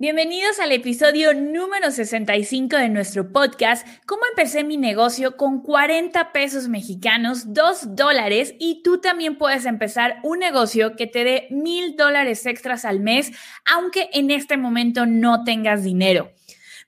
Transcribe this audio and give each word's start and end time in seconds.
Bienvenidos 0.00 0.58
al 0.60 0.72
episodio 0.72 1.34
número 1.34 1.90
65 1.90 2.74
de 2.74 2.88
nuestro 2.88 3.32
podcast, 3.32 3.86
¿Cómo 4.06 4.22
empecé 4.30 4.64
mi 4.64 4.78
negocio 4.78 5.36
con 5.36 5.60
40 5.60 6.32
pesos 6.32 6.68
mexicanos, 6.68 7.52
2 7.52 7.96
dólares? 7.96 8.54
Y 8.58 8.82
tú 8.82 9.02
también 9.02 9.36
puedes 9.36 9.66
empezar 9.66 10.16
un 10.22 10.38
negocio 10.38 10.96
que 10.96 11.06
te 11.06 11.22
dé 11.24 11.48
mil 11.50 11.96
dólares 11.96 12.46
extras 12.46 12.86
al 12.86 13.00
mes, 13.00 13.30
aunque 13.70 14.08
en 14.14 14.30
este 14.30 14.56
momento 14.56 15.04
no 15.04 15.44
tengas 15.44 15.84
dinero. 15.84 16.32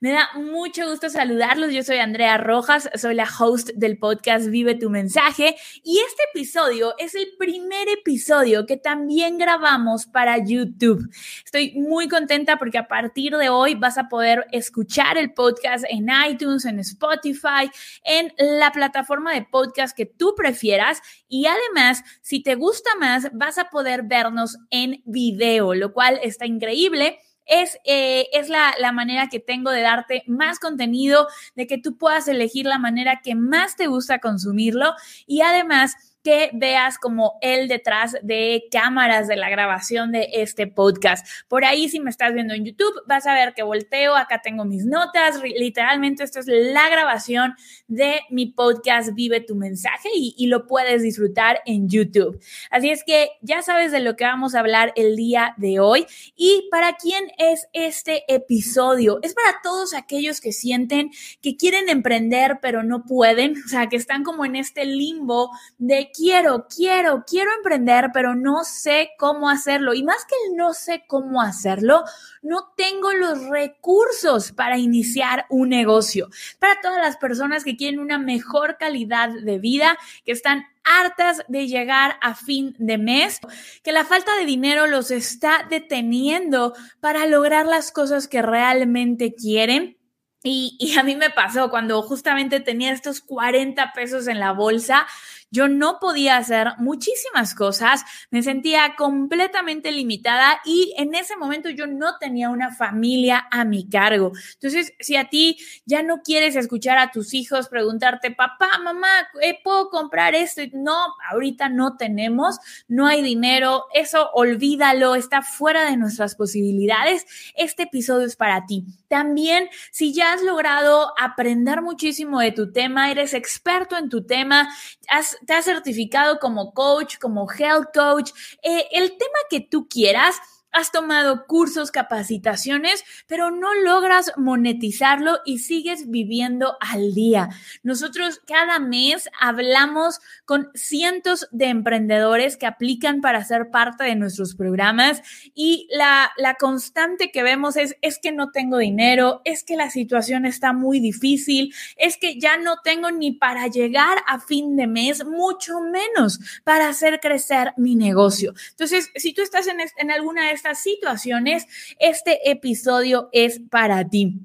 Me 0.03 0.11
da 0.11 0.31
mucho 0.35 0.91
gusto 0.91 1.09
saludarlos. 1.09 1.73
Yo 1.73 1.85
soy 1.85 1.99
Andrea 1.99 2.37
Rojas, 2.37 2.91
soy 2.97 3.15
la 3.15 3.29
host 3.39 3.71
del 3.77 3.99
podcast 3.99 4.49
Vive 4.49 4.75
tu 4.75 4.91
mensaje 4.91 5.55
y 5.85 6.01
este 6.01 6.25
episodio 6.35 6.95
es 6.99 7.15
el 7.15 7.29
primer 7.39 7.89
episodio 7.89 8.67
que 8.67 8.77
también 8.77 9.39
grabamos 9.39 10.07
para 10.07 10.45
YouTube. 10.45 11.09
Estoy 11.45 11.75
muy 11.77 12.09
contenta 12.09 12.57
porque 12.57 12.79
a 12.79 12.89
partir 12.89 13.37
de 13.37 13.49
hoy 13.49 13.77
vas 13.77 13.97
a 13.97 14.09
poder 14.09 14.45
escuchar 14.51 15.19
el 15.19 15.35
podcast 15.35 15.85
en 15.89 16.09
iTunes, 16.29 16.65
en 16.65 16.81
Spotify, 16.81 17.71
en 18.03 18.33
la 18.39 18.73
plataforma 18.73 19.33
de 19.33 19.47
podcast 19.49 19.97
que 19.97 20.07
tú 20.07 20.35
prefieras 20.37 21.01
y 21.29 21.47
además, 21.47 22.03
si 22.23 22.43
te 22.43 22.57
gusta 22.57 22.91
más, 22.99 23.29
vas 23.35 23.57
a 23.57 23.71
poder 23.71 24.03
vernos 24.03 24.59
en 24.71 25.01
video, 25.05 25.75
lo 25.75 25.93
cual 25.93 26.19
está 26.25 26.45
increíble 26.45 27.21
es, 27.53 27.79
eh, 27.85 28.29
es 28.33 28.49
la, 28.49 28.75
la, 28.79 28.93
manera 28.93 29.29
que 29.29 29.39
tengo 29.39 29.71
de 29.71 29.83
darte 29.83 30.25
más 30.27 30.59
contenido, 30.59 31.29
de 31.55 31.67
que 31.67 31.77
tú 31.77 31.99
puedas 31.99 32.27
elegir 32.27 32.65
la 32.65 32.79
manera 32.79 33.21
que 33.23 33.35
más 33.35 33.77
te 33.77 33.89
gusta 33.89 34.21
consumirlo. 34.21 34.95
Y 35.27 35.43
además 35.43 35.95
que 36.23 36.51
veas 36.53 36.99
como 36.99 37.39
él 37.41 37.69
detrás 37.69 38.17
de 38.23 38.65
cámaras 38.71 39.29
de 39.29 39.37
la 39.37 39.51
grabación 39.51 40.13
de 40.13 40.29
este 40.33 40.67
podcast. 40.67 41.27
Por 41.49 41.65
ahí, 41.65 41.89
si 41.89 42.01
me 42.01 42.11
estás 42.11 42.33
viendo 42.33 42.55
en 42.55 42.65
YouTube, 42.65 42.95
vas 43.07 43.27
a 43.27 43.35
ver 43.35 43.55
que 43.55 43.63
volteo, 43.63 44.17
acá 44.17 44.41
tengo 44.43 44.65
mis 44.65 44.85
notas, 44.85 45.41
literalmente 45.43 46.25
esto 46.25 46.41
es 46.41 46.47
la 46.47 46.89
grabación 46.89 47.55
de 47.89 48.21
mi 48.31 48.47
podcast 48.47 49.15
Vive 49.15 49.41
tu 49.41 49.55
mensaje 49.55 50.09
y, 50.15 50.35
y 50.39 50.47
lo 50.47 50.67
puedes 50.67 51.03
disfrutar 51.03 51.61
en 51.67 51.89
YouTube. 51.89 52.41
Así 52.71 52.91
es 52.91 53.05
que 53.05 53.31
ya 53.41 53.63
sabes 53.63 53.93
de 53.93 54.01
lo 54.01 54.17
que 54.17 54.25
vamos 54.25 54.55
a 54.55 54.61
hablar 54.61 54.93
el 54.97 55.17
día 55.17 55.55
de 55.57 55.81
hoy 55.81 56.07
y 56.37 56.69
para 56.71 56.95
quién 56.95 57.31
es 57.39 57.67
este 57.73 58.25
episodio. 58.33 59.19
Es 59.23 59.35
para 59.35 59.61
todos 59.63 59.95
aquellos 59.95 60.41
que 60.41 60.53
sienten 60.53 61.11
que 61.41 61.57
quieren 61.57 61.89
emprender 61.89 62.59
pero 62.61 62.83
no 62.83 63.05
pueden, 63.05 63.55
o 63.67 63.69
sea, 63.69 63.89
que 63.89 63.97
están 63.97 64.25
como 64.25 64.45
en 64.45 64.57
este 64.57 64.85
limbo 64.85 65.51
de 65.79 66.11
quiero, 66.15 66.67
quiero, 66.69 67.25
quiero 67.27 67.51
emprender, 67.57 68.11
pero 68.13 68.35
no 68.35 68.65
sé 68.65 69.11
cómo 69.19 69.49
hacerlo. 69.49 69.95
Y 69.95 70.03
más 70.03 70.25
que 70.25 70.35
el 70.49 70.57
no 70.57 70.75
sé 70.75 71.05
cómo 71.07 71.43
hacerlo, 71.43 72.05
no 72.43 72.73
tengo 72.77 73.13
los 73.13 73.47
recursos 73.47 74.53
para 74.53 74.79
iniciar 74.79 75.47
un 75.49 75.71
negocio. 75.71 76.29
Para 76.59 76.81
todas 76.81 76.99
las 76.99 77.17
personas 77.17 77.65
que 77.65 77.77
quieren 77.77 78.01
una 78.01 78.19
mejor 78.19 78.77
calidad 78.79 79.31
de 79.31 79.59
vida, 79.59 79.99
que 80.25 80.33
están 80.33 80.67
hartas 80.85 81.43
de 81.49 81.67
llegar 81.67 82.19
a 82.21 82.35
fin 82.35 82.75
de 82.79 82.99
mes, 82.99 83.41
que 83.83 83.93
la 83.93 84.05
falta 84.05 84.37
de 84.37 84.45
dinero 84.45 84.87
los 84.87 85.11
está 85.11 85.67
deteniendo 85.69 86.75
para 87.01 87.27
lograr 87.27 87.67
las 87.67 87.93
cosas 87.93 88.29
que 88.29 88.43
realmente 88.43 89.35
quieren. 89.35 89.97
Y, 90.45 90.77
y, 90.81 90.99
a 90.99 91.05
mí 91.05 91.15
me 91.15 91.31
pasó 91.31 91.71
cuando 91.71 92.03
justamente 92.03 92.59
tenía 92.59 92.91
estos 92.91 93.21
40 93.21 93.93
pesos 93.93 94.27
en 94.27 94.41
la 94.41 94.51
bolsa, 94.51 95.07
yo 95.53 95.69
no 95.69 95.99
podía 96.01 96.39
hacer 96.39 96.69
muchísimas 96.79 97.55
cosas, 97.55 98.05
me 98.31 98.43
sentía 98.43 98.97
completamente 98.97 99.93
limitada 99.93 100.61
y 100.65 100.95
en 100.97 101.15
ese 101.15 101.37
momento 101.37 101.69
yo 101.69 101.87
no 101.87 102.17
tenía 102.19 102.49
una 102.49 102.75
familia 102.75 103.47
a 103.51 103.65
mi 103.65 103.89
cargo. 103.89 104.33
Entonces, 104.55 104.95
si 104.99 105.17
a 105.17 105.29
ti 105.29 105.59
ya 105.85 106.03
no 106.03 106.23
quieres 106.23 106.57
escuchar 106.57 106.97
a 106.99 107.11
tus 107.11 107.35
hijos 107.35 107.69
preguntarte, 107.69 108.31
papá, 108.31 108.79
mamá, 108.83 109.09
¿eh, 109.43 109.59
¿puedo 109.63 109.91
comprar 109.91 110.35
esto? 110.35 110.63
No, 110.73 110.97
ahorita 111.31 111.69
no 111.69 111.97
tenemos, 111.97 112.59
no 112.89 113.07
hay 113.07 113.23
dinero, 113.23 113.85
eso 113.95 114.31
olvídalo, 114.33 115.15
está 115.15 115.43
fuera 115.43 115.85
de 115.85 115.99
nuestras 115.99 116.35
posibilidades. 116.35 117.27
Este 117.55 117.83
episodio 117.83 118.27
es 118.27 118.37
para 118.37 118.65
ti. 118.65 118.87
También, 119.09 119.69
si 119.91 120.15
ya 120.15 120.33
has 120.33 120.43
logrado 120.43 121.13
aprender 121.21 121.83
muchísimo 121.83 122.41
de 122.41 122.53
tu 122.53 122.73
tema, 122.73 123.11
eres 123.11 123.35
experto 123.35 123.99
en 123.99 124.09
tu 124.09 124.25
tema, 124.25 124.71
has 125.09 125.37
te 125.47 125.55
has 125.55 125.65
certificado 125.65 126.39
como 126.39 126.73
coach, 126.73 127.19
como 127.19 127.47
health 127.51 127.89
coach, 127.95 128.31
eh, 128.63 128.87
el 128.93 129.11
tema 129.11 129.39
que 129.51 129.61
tú 129.61 129.89
quieras 129.89 130.37
has 130.73 130.91
tomado 130.91 131.47
cursos, 131.47 131.91
capacitaciones, 131.91 133.05
pero 133.27 133.51
no 133.51 133.75
logras 133.75 134.33
monetizarlo 134.37 135.39
y 135.45 135.59
sigues 135.59 136.11
viviendo 136.11 136.77
al 136.81 137.15
día. 137.15 137.51
Nosotros 137.83 138.41
cada 138.47 138.79
mes 138.79 139.29
hablamos 139.39 140.21
con 140.45 140.71
cientos 140.75 141.47
de 141.53 141.67
emprendedores 141.67 142.57
que 142.57 142.67
aplican 142.67 143.21
para 143.21 143.45
ser 143.45 143.71
parte 143.71 144.05
de 144.05 144.17
nuestros 144.17 144.55
programas 144.55 145.23
y 145.55 145.89
la, 145.91 146.33
la 146.37 146.55
constante 146.55 147.31
que 147.31 147.43
vemos 147.43 147.77
es, 147.77 147.97
es 148.01 148.19
que 148.19 148.33
no 148.33 148.51
tengo 148.51 148.79
dinero, 148.79 149.43
es 149.45 149.65
que 149.65 149.77
la 149.77 149.91
situación 149.91 150.47
está 150.47 150.73
muy 150.73 151.01
difícil, 151.01 151.75
es 151.97 152.17
que 152.17 152.39
ya 152.39 152.57
no 152.57 152.79
tengo 152.83 153.11
ni 153.11 153.33
para 153.33 153.67
llegar 153.67 154.19
a 154.27 154.41
fin 154.41 154.77
de 154.77 154.87
mes, 154.87 155.25
mucho 155.25 155.81
menos 155.81 156.41
para 156.65 156.89
hacer 156.89 157.21
crecer 157.21 157.73
mi 157.77 157.95
negocio. 157.95 158.55
Entonces, 158.71 159.11
si 159.17 159.35
tú 159.35 159.43
estás 159.43 159.67
en, 159.67 159.79
en 159.81 160.11
alguna 160.11 160.49
de 160.49 160.62
estas 160.63 160.79
situaciones, 160.81 161.67
este 161.99 162.49
episodio 162.51 163.29
es 163.33 163.61
para 163.69 164.09
ti. 164.09 164.41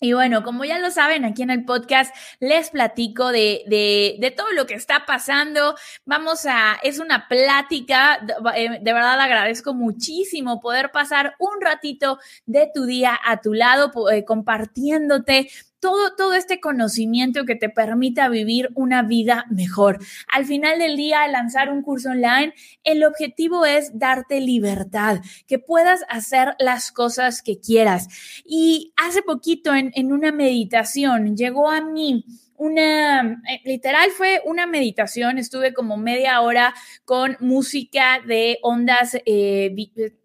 Y 0.00 0.12
bueno, 0.12 0.42
como 0.42 0.64
ya 0.64 0.78
lo 0.78 0.90
saben, 0.90 1.24
aquí 1.24 1.42
en 1.42 1.50
el 1.50 1.64
podcast 1.64 2.14
les 2.40 2.70
platico 2.70 3.30
de, 3.30 3.62
de, 3.68 4.30
todo 4.32 4.50
lo 4.52 4.66
que 4.66 4.74
está 4.74 5.06
pasando. 5.06 5.76
Vamos 6.04 6.44
a, 6.44 6.74
es 6.82 6.98
una 6.98 7.28
plática, 7.28 8.18
de, 8.20 8.80
de, 8.82 8.92
verdad 8.92 9.18
agradezco 9.18 9.74
muchísimo 9.74 10.60
poder 10.60 10.90
pasar 10.90 11.36
un 11.38 11.60
ratito 11.60 12.18
de 12.46 12.68
tu 12.74 12.84
día 12.84 13.18
a 13.24 13.40
tu 13.40 13.54
lado, 13.54 13.92
eh, 14.10 14.24
compartiéndote 14.24 15.48
todo, 15.82 16.14
todo 16.14 16.34
este 16.34 16.60
conocimiento 16.60 17.44
que 17.44 17.56
te 17.56 17.68
permita 17.68 18.28
vivir 18.28 18.70
una 18.74 19.02
vida 19.02 19.44
mejor. 19.50 19.98
Al 20.32 20.46
final 20.46 20.78
del 20.78 20.96
día, 20.96 21.22
al 21.22 21.32
lanzar 21.32 21.70
un 21.70 21.82
curso 21.82 22.10
online, 22.10 22.54
el 22.84 23.02
objetivo 23.04 23.66
es 23.66 23.98
darte 23.98 24.40
libertad, 24.40 25.20
que 25.48 25.58
puedas 25.58 26.02
hacer 26.08 26.54
las 26.60 26.92
cosas 26.92 27.42
que 27.42 27.58
quieras. 27.58 28.06
Y 28.44 28.92
hace 28.96 29.22
poquito 29.22 29.74
en, 29.74 29.90
en 29.96 30.12
una 30.12 30.30
meditación 30.30 31.36
llegó 31.36 31.68
a 31.68 31.80
mí 31.80 32.24
una, 32.62 33.22
eh, 33.22 33.60
literal 33.64 34.12
fue 34.12 34.40
una 34.44 34.68
meditación, 34.68 35.36
estuve 35.36 35.74
como 35.74 35.96
media 35.96 36.40
hora 36.42 36.72
con 37.04 37.36
música 37.40 38.20
de 38.24 38.58
ondas, 38.62 39.16
eh, 39.26 39.74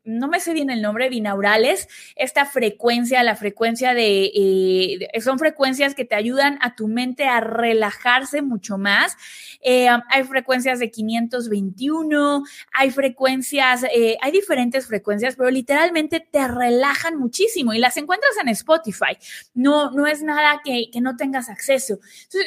no 0.08 0.28
me 0.28 0.40
sé 0.40 0.54
bien 0.54 0.70
el 0.70 0.82
nombre, 0.82 1.10
binaurales, 1.10 1.88
esta 2.16 2.46
frecuencia, 2.46 3.22
la 3.24 3.36
frecuencia 3.36 3.94
de, 3.94 4.32
eh, 4.34 5.22
son 5.22 5.38
frecuencias 5.38 5.94
que 5.94 6.06
te 6.06 6.16
ayudan 6.16 6.58
a 6.62 6.76
tu 6.76 6.88
mente 6.88 7.26
a 7.26 7.42
relajarse 7.42 8.42
mucho 8.42 8.78
más. 8.78 9.18
Eh, 9.62 9.90
hay 10.10 10.24
frecuencias 10.24 10.80
de 10.80 10.90
521, 10.90 12.44
hay 12.74 12.92
frecuencias, 12.92 13.84
eh, 13.94 14.18
hay 14.22 14.32
diferentes 14.32 14.88
frecuencias, 14.88 15.36
pero 15.36 15.50
literalmente 15.50 16.20
te 16.20 16.48
relajan 16.48 17.18
muchísimo 17.18 17.74
y 17.74 17.80
las 17.80 17.98
encuentras 17.98 18.32
en 18.42 18.48
Spotify. 18.50 19.18
No, 19.54 19.92
no 19.92 20.08
es 20.08 20.24
nada 20.24 20.62
que, 20.64 20.90
que 20.92 21.02
no 21.02 21.18
tengas 21.18 21.50
acceso. 21.50 22.00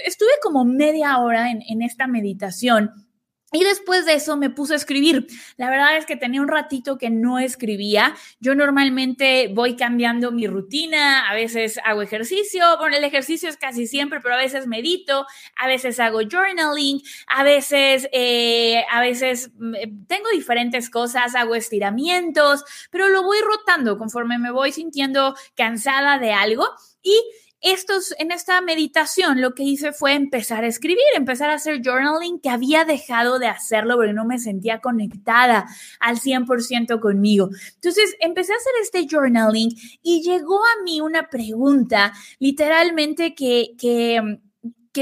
Estuve 0.05 0.31
como 0.43 0.65
media 0.65 1.19
hora 1.19 1.51
en, 1.51 1.63
en 1.69 1.83
esta 1.83 2.07
meditación 2.07 3.10
y 3.53 3.65
después 3.65 4.07
de 4.07 4.15
eso 4.15 4.37
me 4.37 4.51
puse 4.51 4.75
a 4.75 4.77
escribir. 4.77 5.27
La 5.57 5.71
verdad 5.71 5.97
es 5.97 6.07
que 6.07 6.17
tenía 6.17 6.41
un 6.41 6.49
ratito 6.49 6.99
que 6.99 7.11
no 7.11 7.39
escribía. 7.39 8.15
Yo 8.39 8.55
normalmente 8.55 9.51
voy 9.53 9.77
cambiando 9.77 10.31
mi 10.31 10.47
rutina, 10.47 11.29
a 11.29 11.35
veces 11.35 11.81
hago 11.85 12.03
ejercicio, 12.03 12.63
bueno, 12.79 12.97
el 12.97 13.05
ejercicio 13.05 13.49
es 13.49 13.57
casi 13.57 13.87
siempre, 13.87 14.21
pero 14.21 14.35
a 14.35 14.39
veces 14.39 14.67
medito, 14.67 15.27
a 15.57 15.67
veces 15.67 15.99
hago 15.99 16.21
journaling, 16.23 17.03
a 17.27 17.43
veces, 17.43 18.09
eh, 18.13 18.85
a 18.91 19.01
veces 19.01 19.51
mm, 19.59 20.07
tengo 20.07 20.31
diferentes 20.33 20.89
cosas, 20.89 21.35
hago 21.35 21.55
estiramientos, 21.55 22.65
pero 22.91 23.09
lo 23.09 23.23
voy 23.23 23.39
rotando 23.41 23.99
conforme 23.99 24.39
me 24.39 24.53
voy 24.53 24.73
sintiendo 24.73 25.35
cansada 25.57 26.19
de 26.19 26.33
algo. 26.33 26.67
Y 27.03 27.19
estos, 27.61 28.15
en 28.19 28.33
esta 28.33 28.61
meditación 28.63 29.41
lo 29.41 29.55
que 29.55 29.63
hice 29.63 29.93
fue 29.93 30.15
empezar 30.15 30.65
a 30.65 30.67
escribir, 30.67 31.05
empezar 31.15 31.51
a 31.51 31.55
hacer 31.55 31.81
journaling, 31.85 32.41
que 32.41 32.49
había 32.49 32.85
dejado 32.85 33.39
de 33.39 33.49
hacerlo 33.49 33.97
porque 33.97 34.13
no 34.13 34.25
me 34.25 34.39
sentía 34.39 34.81
conectada 34.81 35.67
al 36.01 36.19
100% 36.19 37.01
conmigo. 37.01 37.51
Entonces 37.75 38.17
empecé 38.21 38.53
a 38.53 38.57
hacer 38.57 38.73
este 38.83 39.07
journaling 39.09 39.71
y 40.03 40.23
llegó 40.23 40.59
a 40.59 40.83
mí 40.85 41.01
una 41.01 41.29
pregunta 41.29 42.13
literalmente 42.39 43.35
que, 43.35 43.75
que, 43.79 44.41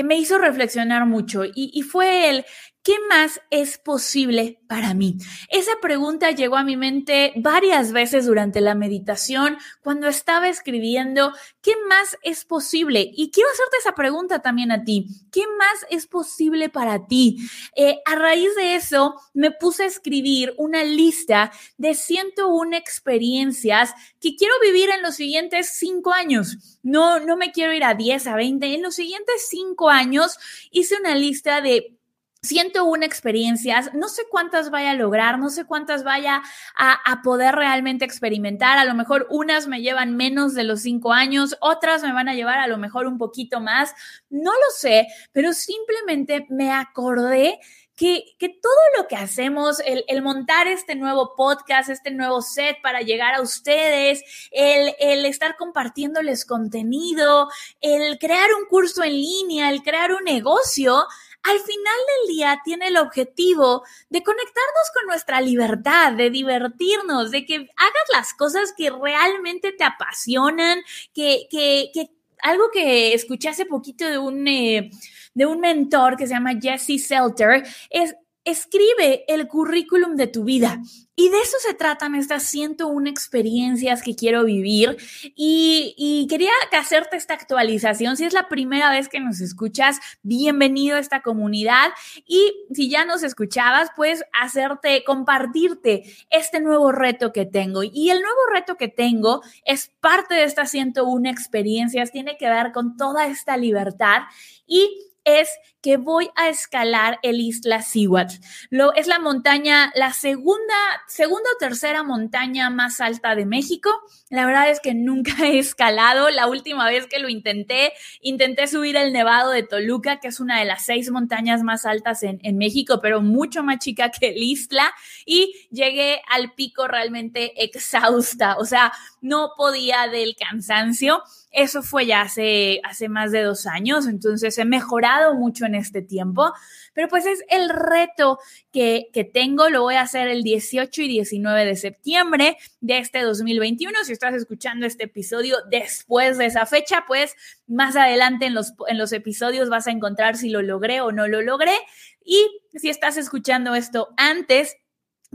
me 0.05 0.17
hizo 0.17 0.39
reflexionar 0.39 1.07
mucho 1.07 1.45
y, 1.45 1.53
y 1.75 1.83
fue 1.83 2.31
el, 2.31 2.45
¿qué 2.89 2.97
más 3.07 3.43
es 3.51 3.77
posible 3.77 4.63
para 4.67 4.95
mí? 4.95 5.19
Esa 5.51 5.73
pregunta 5.83 6.31
llegó 6.31 6.57
a 6.57 6.65
mi 6.65 6.79
mente 6.79 7.35
varias 7.37 7.93
veces 7.93 8.25
durante 8.25 8.63
la 8.63 8.75
meditación, 8.75 9.59
cuando 9.83 10.09
estaba 10.09 10.49
escribiendo, 10.49 11.35
¿qué 11.61 11.75
más 11.87 12.17
es 12.23 12.47
posible? 12.47 13.11
Y 13.15 13.31
quiero 13.31 13.51
hacerte 13.51 13.77
esa 13.79 13.95
pregunta 13.95 14.41
también 14.41 14.73
a 14.73 14.85
ti. 14.85 15.07
¿Qué 15.31 15.43
más 15.59 15.85
es 15.91 16.07
posible 16.07 16.71
para 16.71 17.07
ti? 17.07 17.37
Eh, 17.77 17.99
a 18.07 18.15
raíz 18.15 18.57
de 18.57 18.77
eso, 18.77 19.21
me 19.35 19.51
puse 19.51 19.83
a 19.83 19.87
escribir 19.87 20.55
una 20.57 20.83
lista 20.83 21.53
de 21.77 21.93
101 21.93 22.75
experiencias 22.75 23.93
que 24.19 24.35
quiero 24.35 24.55
vivir 24.63 24.89
en 24.89 25.03
los 25.03 25.15
siguientes 25.15 25.75
cinco 25.75 26.15
años. 26.15 26.79
No, 26.83 27.21
no 27.21 27.37
me 27.37 27.53
quiero 27.53 27.75
ir 27.75 27.85
a 27.85 27.93
10, 27.93 28.29
a 28.29 28.35
20. 28.35 28.75
En 28.75 28.81
los 28.81 28.95
siguientes 28.95 29.47
cinco 29.47 29.91
años 29.91 30.39
hice 30.71 30.97
una 30.97 31.15
lista 31.15 31.61
de 31.61 31.98
101 32.43 33.05
experiencias, 33.05 33.93
no 33.95 34.09
sé 34.09 34.23
cuántas 34.31 34.71
vaya 34.71 34.93
a 34.93 34.95
lograr, 34.95 35.39
no 35.39 35.51
sé 35.51 35.65
cuántas 35.65 36.05
vaya 36.05 36.43
a, 36.77 37.21
poder 37.23 37.55
realmente 37.57 38.05
experimentar. 38.05 38.79
A 38.79 38.85
lo 38.85 38.95
mejor 38.95 39.27
unas 39.31 39.67
me 39.67 39.83
llevan 39.83 40.17
menos 40.17 40.55
de 40.55 40.65
los 40.65 40.83
cinco 40.83 41.13
años, 41.13 41.57
otras 41.61 42.03
me 42.03 42.13
van 42.13 42.29
a 42.29 42.35
llevar 42.35 42.59
a 42.59 42.69
lo 42.69 42.79
mejor 42.79 43.07
un 43.07 43.19
poquito 43.19 43.61
más. 43.61 43.93
No 44.31 44.53
lo 44.53 44.71
sé, 44.77 45.09
pero 45.33 45.53
simplemente 45.53 46.47
me 46.49 46.71
acordé 46.71 47.59
que, 47.97 48.37
que, 48.39 48.49
todo 48.49 48.73
lo 48.97 49.09
que 49.09 49.17
hacemos, 49.17 49.81
el, 49.81 50.05
el, 50.07 50.23
montar 50.23 50.69
este 50.69 50.95
nuevo 50.95 51.35
podcast, 51.37 51.91
este 51.91 52.13
nuevo 52.13 52.43
set 52.43 52.77
para 52.81 53.01
llegar 53.01 53.35
a 53.35 53.43
ustedes, 53.43 54.23
el, 54.53 54.95
el 55.01 55.25
estar 55.25 55.57
compartiéndoles 55.57 56.45
contenido, 56.45 57.49
el 57.81 58.21
crear 58.21 58.51
un 58.55 58.67
curso 58.67 59.03
en 59.03 59.15
línea, 59.15 59.69
el 59.71 59.83
crear 59.83 60.13
un 60.13 60.23
negocio, 60.23 61.09
al 61.43 61.59
final 61.59 61.97
del 62.27 62.37
día 62.37 62.61
tiene 62.65 62.89
el 62.89 62.97
objetivo 62.97 63.85
de 64.11 64.23
conectarnos 64.23 64.91
con 64.95 65.07
nuestra 65.07 65.41
libertad, 65.41 66.13
de 66.13 66.31
divertirnos, 66.31 67.31
de 67.31 67.47
que 67.47 67.55
hagas 67.55 68.09
las 68.13 68.35
cosas 68.35 68.75
que 68.77 68.91
realmente 68.91 69.73
te 69.73 69.85
apasionan, 69.85 70.81
que, 71.15 71.47
que, 71.51 71.91
que 71.95 72.11
algo 72.43 72.71
que 72.71 73.15
escuché 73.15 73.49
hace 73.49 73.67
poquito 73.67 74.07
de 74.07 74.19
un, 74.19 74.47
eh, 74.47 74.91
de 75.35 75.47
un 75.47 75.61
mentor 75.61 76.17
que 76.17 76.27
se 76.27 76.35
llama 76.35 76.59
Jesse 76.61 77.05
Selter 77.07 77.65
es 77.91 78.15
escribe 78.51 79.25
el 79.29 79.47
currículum 79.49 80.17
de 80.17 80.27
tu 80.27 80.45
vida. 80.45 80.81
Y 81.21 81.31
de 81.31 81.41
eso 81.41 81.57
se 81.59 81.75
tratan 81.75 82.15
estas 82.15 82.45
101 82.45 83.11
experiencias 83.11 84.03
que 84.03 84.15
quiero 84.15 84.45
vivir. 84.45 84.97
Y, 85.35 86.27
quería 86.31 86.53
hacerte 86.79 87.17
esta 87.17 87.35
actualización. 87.35 88.17
Si 88.17 88.25
es 88.25 88.33
la 88.33 88.47
primera 88.49 88.89
vez 88.91 89.09
que 89.09 89.19
nos 89.19 89.41
escuchas, 89.41 89.99
bienvenido 90.23 90.97
a 90.97 91.01
esta 91.01 91.21
comunidad. 91.21 91.89
Y 92.25 92.53
si 92.73 92.89
ya 92.89 93.05
nos 93.05 93.25
escuchabas, 93.25 93.91
pues 93.97 94.23
hacerte, 94.33 95.03
compartirte 95.05 96.05
este 96.31 96.61
nuevo 96.61 96.93
reto 96.93 97.33
que 97.33 97.47
tengo. 97.47 97.83
Y 97.83 98.11
el 98.11 98.21
nuevo 98.21 98.41
reto 98.53 98.77
que 98.77 98.87
tengo 98.87 99.43
es 99.65 99.91
parte 99.99 100.37
de 100.37 100.45
estas 100.45 100.71
101 100.71 101.29
experiencias, 101.29 102.13
tiene 102.13 102.37
que 102.37 102.49
ver 102.49 102.71
con 102.71 102.97
toda 102.97 103.27
esta 103.27 103.57
libertad. 103.57 104.23
Y 104.69 105.08
es 105.25 105.49
que 105.81 105.97
voy 105.97 106.31
a 106.35 106.49
escalar 106.49 107.19
el 107.23 107.41
Isla 107.41 107.83
Siwat. 107.83 108.33
Lo, 108.71 108.93
es 108.95 109.07
la 109.07 109.19
montaña, 109.19 109.93
la 109.95 110.13
segunda, 110.13 110.75
segunda 111.07 111.49
o 111.55 111.59
tercera 111.59 112.03
montaña 112.03 112.69
más 112.71 113.01
alta 113.01 113.35
de 113.37 113.47
México. 113.47 113.91
La 114.29 114.45
verdad 114.45 114.71
es 114.71 114.81
que 114.81 114.95
nunca 114.95 115.33
he 115.47 115.59
escalado. 115.59 116.31
La 116.31 116.49
última 116.49 116.87
vez 116.87 117.07
que 117.07 117.21
lo 117.21 117.29
intenté, 117.29 117.93
intenté 118.21 118.67
subir 118.67 118.97
el 118.97 119.13
Nevado 119.13 119.51
de 119.51 119.63
Toluca, 119.63 120.19
que 120.19 120.29
es 120.29 120.41
una 120.41 120.59
de 120.59 120.65
las 120.65 120.85
seis 120.85 121.11
montañas 121.11 121.63
más 121.63 121.87
altas 121.87 122.23
en, 122.23 122.59
México, 122.59 122.99
pero 123.01 123.21
mucho 123.21 123.63
más 123.63 123.79
chica 123.79 124.11
que 124.11 124.31
el 124.31 124.43
Isla. 124.43 124.93
Y 125.25 125.69
llegué 125.71 126.21
al 126.29 126.55
pico 126.55 126.89
realmente 126.89 127.63
exhausta. 127.63 128.57
O 128.59 128.65
sea, 128.65 128.93
no 129.21 129.53
podía 129.57 130.09
del 130.09 130.35
cansancio. 130.35 131.23
Eso 131.53 131.83
fue 131.83 132.07
ya 132.07 132.23
hace, 132.23 132.81
hace 132.85 133.09
más 133.09 133.33
de 133.33 133.43
dos 133.43 133.67
años, 133.67 134.07
entonces 134.07 134.59
he 134.59 134.65
mejorado 134.65 135.18
mucho 135.35 135.67
en 135.67 135.75
este 135.75 136.03
tiempo, 136.03 136.53
pero 136.95 137.09
pues 137.09 137.27
es 137.27 137.45
el 137.49 137.69
reto 137.69 138.39
que, 138.73 139.09
que 139.13 139.25
tengo, 139.25 139.69
lo 139.69 139.83
voy 139.83 139.97
a 139.97 140.03
hacer 140.03 140.29
el 140.29 140.43
18 140.43 141.03
y 141.03 141.09
19 141.09 141.65
de 141.65 141.77
septiembre 141.77 142.57
de 142.81 142.99
este 142.99 143.23
2021. 143.23 144.05
Si 144.05 144.13
estás 144.13 144.35
escuchando 144.35 144.87
este 144.87 145.05
episodio 145.05 145.57
después 145.71 146.39
de 146.39 146.47
esa 146.47 146.67
fecha, 146.67 147.05
pues 147.07 147.35
más 147.67 147.97
adelante 147.97 148.47
en 148.47 148.55
los, 148.55 148.75
en 148.89 148.99
los 148.99 149.13
episodios 149.13 149.69
vas 149.69 149.87
a 149.87 149.91
encontrar 149.91 150.37
si 150.37 150.51
lo 150.51 150.63
logré 150.63 151.01
o 151.01 151.13
no 151.13 151.29
lo 151.29 151.43
logré. 151.43 151.77
Y 152.25 152.61
si 152.75 152.91
estás 152.91 153.17
escuchando 153.17 153.75
esto 153.75 154.09
antes, 154.17 154.77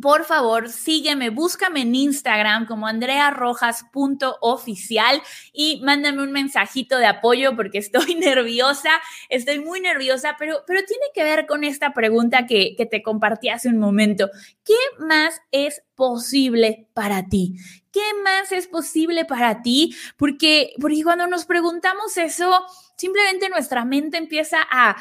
por 0.01 0.25
favor, 0.25 0.69
sígueme, 0.69 1.29
búscame 1.29 1.81
en 1.81 1.93
Instagram 1.93 2.65
como 2.65 2.87
andrearrojas.oficial 2.87 5.21
y 5.53 5.81
mándame 5.83 6.23
un 6.23 6.31
mensajito 6.31 6.97
de 6.97 7.05
apoyo 7.05 7.55
porque 7.55 7.77
estoy 7.77 8.15
nerviosa, 8.15 8.89
estoy 9.29 9.59
muy 9.59 9.81
nerviosa, 9.81 10.35
pero, 10.39 10.63
pero 10.65 10.81
tiene 10.87 11.05
que 11.13 11.23
ver 11.23 11.45
con 11.45 11.63
esta 11.63 11.93
pregunta 11.93 12.47
que, 12.47 12.75
que 12.75 12.85
te 12.85 13.03
compartí 13.03 13.49
hace 13.49 13.69
un 13.69 13.77
momento. 13.77 14.29
¿Qué 14.65 14.73
más 14.99 15.41
es 15.51 15.83
posible 15.95 16.87
para 16.93 17.27
ti? 17.27 17.55
¿Qué 17.91 18.01
más 18.23 18.51
es 18.51 18.67
posible 18.67 19.23
para 19.23 19.61
ti? 19.61 19.95
Porque, 20.17 20.73
porque 20.81 21.03
cuando 21.03 21.27
nos 21.27 21.45
preguntamos 21.45 22.17
eso, 22.17 22.65
simplemente 22.97 23.49
nuestra 23.49 23.85
mente 23.85 24.17
empieza 24.17 24.57
a, 24.71 24.95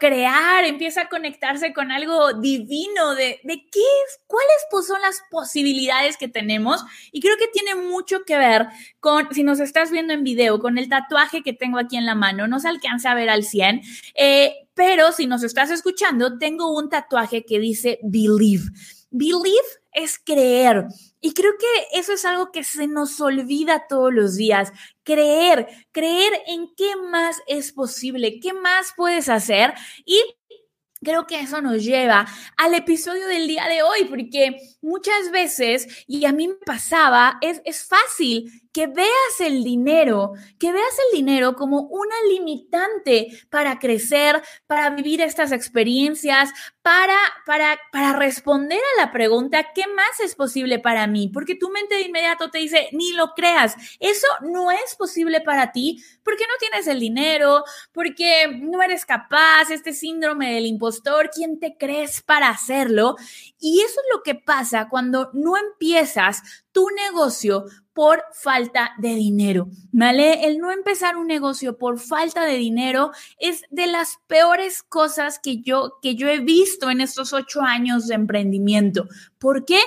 crear, 0.00 0.64
empieza 0.64 1.02
a 1.02 1.08
conectarse 1.08 1.72
con 1.72 1.92
algo 1.92 2.32
divino 2.34 3.14
de, 3.14 3.40
de 3.44 3.66
qué 3.70 3.80
es, 3.80 4.20
cuáles 4.26 4.66
pues, 4.70 4.86
son 4.86 5.00
las 5.02 5.22
posibilidades 5.30 6.16
que 6.16 6.26
tenemos. 6.26 6.84
Y 7.12 7.20
creo 7.20 7.36
que 7.36 7.46
tiene 7.46 7.76
mucho 7.76 8.24
que 8.24 8.36
ver 8.36 8.66
con, 8.98 9.32
si 9.32 9.44
nos 9.44 9.60
estás 9.60 9.92
viendo 9.92 10.12
en 10.12 10.24
video, 10.24 10.58
con 10.58 10.78
el 10.78 10.88
tatuaje 10.88 11.42
que 11.42 11.52
tengo 11.52 11.78
aquí 11.78 11.96
en 11.96 12.06
la 12.06 12.16
mano. 12.16 12.48
No 12.48 12.58
se 12.58 12.68
alcanza 12.68 13.12
a 13.12 13.14
ver 13.14 13.30
al 13.30 13.44
100. 13.44 13.82
Eh, 14.16 14.54
pero 14.74 15.12
si 15.12 15.26
nos 15.26 15.42
estás 15.42 15.70
escuchando, 15.70 16.38
tengo 16.38 16.76
un 16.76 16.88
tatuaje 16.88 17.44
que 17.44 17.58
dice 17.58 17.98
believe. 18.02 18.64
Believe 19.12 19.66
es 19.92 20.18
creer. 20.18 20.86
Y 21.20 21.34
creo 21.34 21.52
que 21.58 21.98
eso 21.98 22.12
es 22.12 22.24
algo 22.24 22.50
que 22.50 22.64
se 22.64 22.88
nos 22.88 23.20
olvida 23.20 23.86
todos 23.88 24.12
los 24.12 24.34
días. 24.36 24.72
Creer, 25.04 25.68
creer 25.92 26.32
en 26.46 26.74
qué 26.74 26.96
más 26.96 27.36
es 27.46 27.72
posible, 27.72 28.40
qué 28.40 28.52
más 28.52 28.92
puedes 28.96 29.28
hacer. 29.28 29.74
Y 30.04 30.20
creo 31.02 31.26
que 31.26 31.40
eso 31.40 31.60
nos 31.60 31.84
lleva 31.84 32.26
al 32.56 32.74
episodio 32.74 33.26
del 33.26 33.46
día 33.46 33.66
de 33.68 33.82
hoy, 33.82 34.04
porque 34.06 34.56
muchas 34.80 35.30
veces, 35.30 36.04
y 36.06 36.24
a 36.24 36.32
mí 36.32 36.48
me 36.48 36.54
pasaba, 36.54 37.38
es, 37.40 37.60
es 37.64 37.84
fácil 37.84 38.50
que 38.72 38.86
veas 38.86 39.40
el 39.40 39.62
dinero, 39.64 40.32
que 40.58 40.72
veas 40.72 40.96
el 41.10 41.18
dinero 41.18 41.54
como 41.54 41.82
una 41.82 42.14
limitante 42.30 43.28
para 43.50 43.78
crecer, 43.78 44.42
para 44.66 44.90
vivir 44.90 45.20
estas 45.20 45.52
experiencias, 45.52 46.50
para, 46.80 47.16
para, 47.46 47.78
para 47.92 48.14
responder 48.14 48.80
a 48.80 49.02
la 49.02 49.12
pregunta, 49.12 49.68
¿qué 49.74 49.86
más 49.86 50.20
es 50.20 50.34
posible 50.34 50.78
para 50.78 51.06
mí? 51.06 51.28
Porque 51.28 51.54
tu 51.54 51.70
mente 51.70 51.94
de 51.94 52.02
inmediato 52.02 52.50
te 52.50 52.58
dice, 52.58 52.88
ni 52.92 53.12
lo 53.12 53.34
creas, 53.34 53.76
eso 54.00 54.26
no 54.40 54.70
es 54.70 54.96
posible 54.96 55.40
para 55.40 55.70
ti 55.70 56.02
porque 56.24 56.44
no 56.44 56.54
tienes 56.58 56.86
el 56.86 56.98
dinero, 56.98 57.64
porque 57.92 58.48
no 58.60 58.82
eres 58.82 59.04
capaz, 59.04 59.70
este 59.70 59.92
síndrome 59.92 60.54
del 60.54 60.66
impostor, 60.66 61.30
¿quién 61.30 61.60
te 61.60 61.76
crees 61.76 62.22
para 62.22 62.48
hacerlo? 62.48 63.16
Y 63.58 63.80
eso 63.80 64.00
es 64.00 64.06
lo 64.16 64.22
que 64.22 64.34
pasa 64.34 64.88
cuando 64.88 65.30
no 65.34 65.56
empiezas 65.56 66.64
tu 66.72 66.88
negocio 66.90 67.64
por 67.92 68.24
falta 68.32 68.92
de 68.98 69.14
dinero, 69.14 69.68
¿vale? 69.90 70.46
El 70.46 70.58
no 70.58 70.70
empezar 70.70 71.16
un 71.16 71.26
negocio 71.26 71.76
por 71.76 71.98
falta 71.98 72.44
de 72.44 72.56
dinero 72.56 73.10
es 73.38 73.62
de 73.70 73.86
las 73.86 74.18
peores 74.26 74.82
cosas 74.82 75.38
que 75.38 75.60
yo, 75.60 75.98
que 76.00 76.14
yo 76.14 76.28
he 76.28 76.40
visto 76.40 76.90
en 76.90 77.00
estos 77.00 77.32
ocho 77.32 77.60
años 77.62 78.06
de 78.06 78.14
emprendimiento. 78.14 79.08
¿Por 79.38 79.64
qué? 79.64 79.80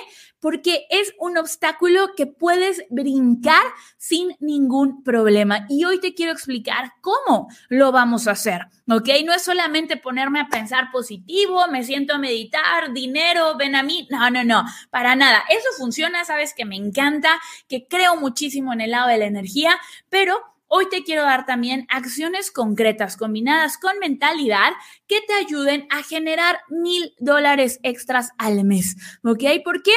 Porque 0.46 0.86
es 0.90 1.12
un 1.18 1.36
obstáculo 1.38 2.14
que 2.16 2.28
puedes 2.28 2.84
brincar 2.88 3.64
sin 3.96 4.36
ningún 4.38 5.02
problema. 5.02 5.66
Y 5.68 5.84
hoy 5.86 5.98
te 5.98 6.14
quiero 6.14 6.30
explicar 6.30 6.92
cómo 7.00 7.48
lo 7.68 7.90
vamos 7.90 8.28
a 8.28 8.30
hacer, 8.30 8.68
¿ok? 8.88 9.08
No 9.24 9.34
es 9.34 9.42
solamente 9.42 9.96
ponerme 9.96 10.38
a 10.38 10.46
pensar 10.46 10.92
positivo, 10.92 11.66
me 11.66 11.82
siento 11.82 12.14
a 12.14 12.18
meditar, 12.18 12.92
dinero, 12.92 13.56
ven 13.56 13.74
a 13.74 13.82
mí. 13.82 14.06
No, 14.08 14.30
no, 14.30 14.44
no, 14.44 14.62
para 14.90 15.16
nada. 15.16 15.42
Eso 15.48 15.66
funciona, 15.76 16.24
sabes 16.24 16.54
que 16.54 16.64
me 16.64 16.76
encanta, 16.76 17.40
que 17.68 17.88
creo 17.88 18.14
muchísimo 18.14 18.72
en 18.72 18.82
el 18.82 18.92
lado 18.92 19.08
de 19.08 19.18
la 19.18 19.26
energía, 19.26 19.76
pero 20.10 20.40
Hoy 20.68 20.88
te 20.90 21.04
quiero 21.04 21.22
dar 21.22 21.46
también 21.46 21.86
acciones 21.88 22.50
concretas 22.50 23.16
combinadas 23.16 23.78
con 23.78 24.00
mentalidad 24.00 24.72
que 25.06 25.20
te 25.20 25.32
ayuden 25.32 25.86
a 25.90 26.02
generar 26.02 26.58
mil 26.68 27.14
dólares 27.20 27.78
extras 27.84 28.30
al 28.36 28.64
mes. 28.64 28.96
¿Ok? 29.22 29.44
¿Por 29.64 29.84
qué? 29.84 29.92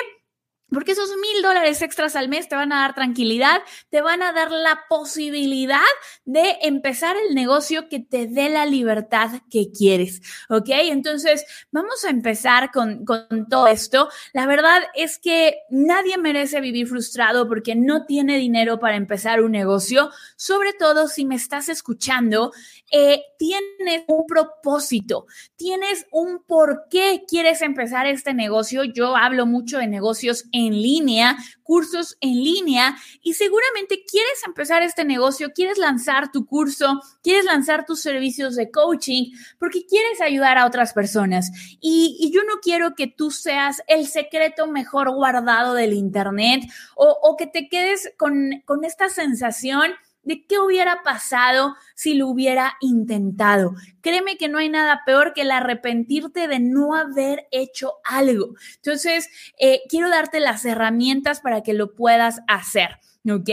Porque 0.72 0.92
esos 0.92 1.10
mil 1.10 1.42
dólares 1.42 1.82
extras 1.82 2.16
al 2.16 2.30
mes 2.30 2.48
te 2.48 2.56
van 2.56 2.72
a 2.72 2.82
dar 2.82 2.96
tranquilidad, 2.96 3.62
te 3.90 4.02
van 4.02 4.22
a 4.22 4.32
dar 4.32 4.52
la 4.52 4.82
posibilidad 4.88 5.80
de 6.26 6.58
empezar 6.62 7.16
el 7.18 7.36
negocio 7.36 7.90
que 7.90 8.00
te 8.00 8.28
dé 8.28 8.50
la 8.50 8.66
libertad 8.66 9.32
que 9.50 9.72
quieres. 9.72 10.22
¿Ok? 10.50 10.70
Entonces, 10.70 11.46
vamos 11.72 12.06
a 12.06 12.10
empezar 12.10 12.72
con, 12.72 13.06
con 13.06 13.48
todo 13.50 13.68
esto. 13.68 14.10
La 14.34 14.46
verdad 14.46 14.82
es 14.96 15.18
que 15.18 15.58
nadie 15.70 16.18
merece 16.18 16.62
vivir 16.62 16.88
frustrado 16.88 17.48
porque 17.48 17.76
no 17.76 18.06
tiene 18.06 18.38
dinero 18.38 18.80
para 18.80 18.96
empezar 18.96 19.42
un 19.42 19.52
negocio, 19.52 20.10
sobre 20.36 20.74
todo 20.74 21.08
si 21.08 21.26
me 21.26 21.36
estás 21.36 21.70
escuchando 21.70 22.52
eh, 22.92 23.22
tienes 23.38 24.04
un 24.08 24.26
propósito, 24.26 25.28
tienes 25.56 26.08
un 26.12 26.44
por 26.44 26.88
qué 26.90 27.24
quieres 27.28 27.62
empezar 27.62 28.08
este 28.08 28.34
negocio. 28.34 28.84
Yo 28.84 29.16
hablo 29.16 29.46
mucho 29.46 29.78
de 29.78 29.88
negocios 29.88 30.46
línea, 30.68 31.38
cursos 31.64 32.18
en 32.22 32.44
línea 32.44 32.98
y 33.22 33.34
seguramente 33.36 34.04
quieres 34.10 34.42
empezar 34.46 34.82
este 34.82 35.06
negocio, 35.06 35.52
quieres 35.54 35.78
lanzar 35.78 36.32
tu 36.32 36.46
curso, 36.46 37.02
quieres 37.22 37.46
lanzar 37.46 37.86
tus 37.86 38.02
servicios 38.02 38.56
de 38.56 38.72
coaching 38.72 39.32
porque 39.60 39.86
quieres 39.86 40.22
ayudar 40.22 40.58
a 40.58 40.66
otras 40.66 40.94
personas. 40.94 41.52
Y, 41.80 42.32
yo 42.34 42.44
no 42.44 42.60
quiero 42.62 42.94
que 42.96 43.08
tú 43.08 43.32
seas 43.32 43.82
el 43.88 44.08
secreto 44.08 44.68
mejor 44.68 45.12
guardado 45.12 45.74
del 45.74 45.94
Internet 45.94 46.64
o, 46.96 47.36
que 47.38 47.48
te 47.48 47.70
quedes 47.70 48.12
con, 48.18 48.62
con 48.66 48.84
esta 48.84 49.10
sensación 49.10 49.92
de 50.30 50.46
qué 50.46 50.60
hubiera 50.60 51.02
pasado 51.02 51.76
si 51.96 52.14
lo 52.14 52.28
hubiera 52.28 52.76
intentado. 52.82 53.74
Créeme 54.02 54.38
que 54.38 54.48
no 54.48 54.60
hay 54.60 54.70
nada 54.70 55.02
peor 55.04 55.34
que 55.34 55.42
el 55.42 55.50
arrepentirte 55.50 56.48
de 56.48 56.60
no 56.60 56.94
haber 56.94 57.48
hecho 57.50 57.94
algo. 58.04 58.54
Entonces, 58.76 59.28
eh, 59.58 59.82
quiero 59.90 60.08
darte 60.08 60.40
las 60.40 60.66
herramientas 60.66 61.42
para 61.42 61.64
que 61.64 61.74
lo 61.74 61.96
puedas 61.96 62.42
hacer. 62.48 63.00
¿Ok? 63.28 63.50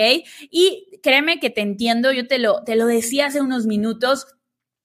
Y 0.50 1.00
créeme 1.02 1.40
que 1.40 1.48
te 1.48 1.62
entiendo, 1.62 2.12
yo 2.12 2.26
te 2.26 2.38
lo, 2.38 2.62
te 2.62 2.76
lo 2.76 2.86
decía 2.86 3.26
hace 3.26 3.40
unos 3.40 3.64
minutos, 3.64 4.26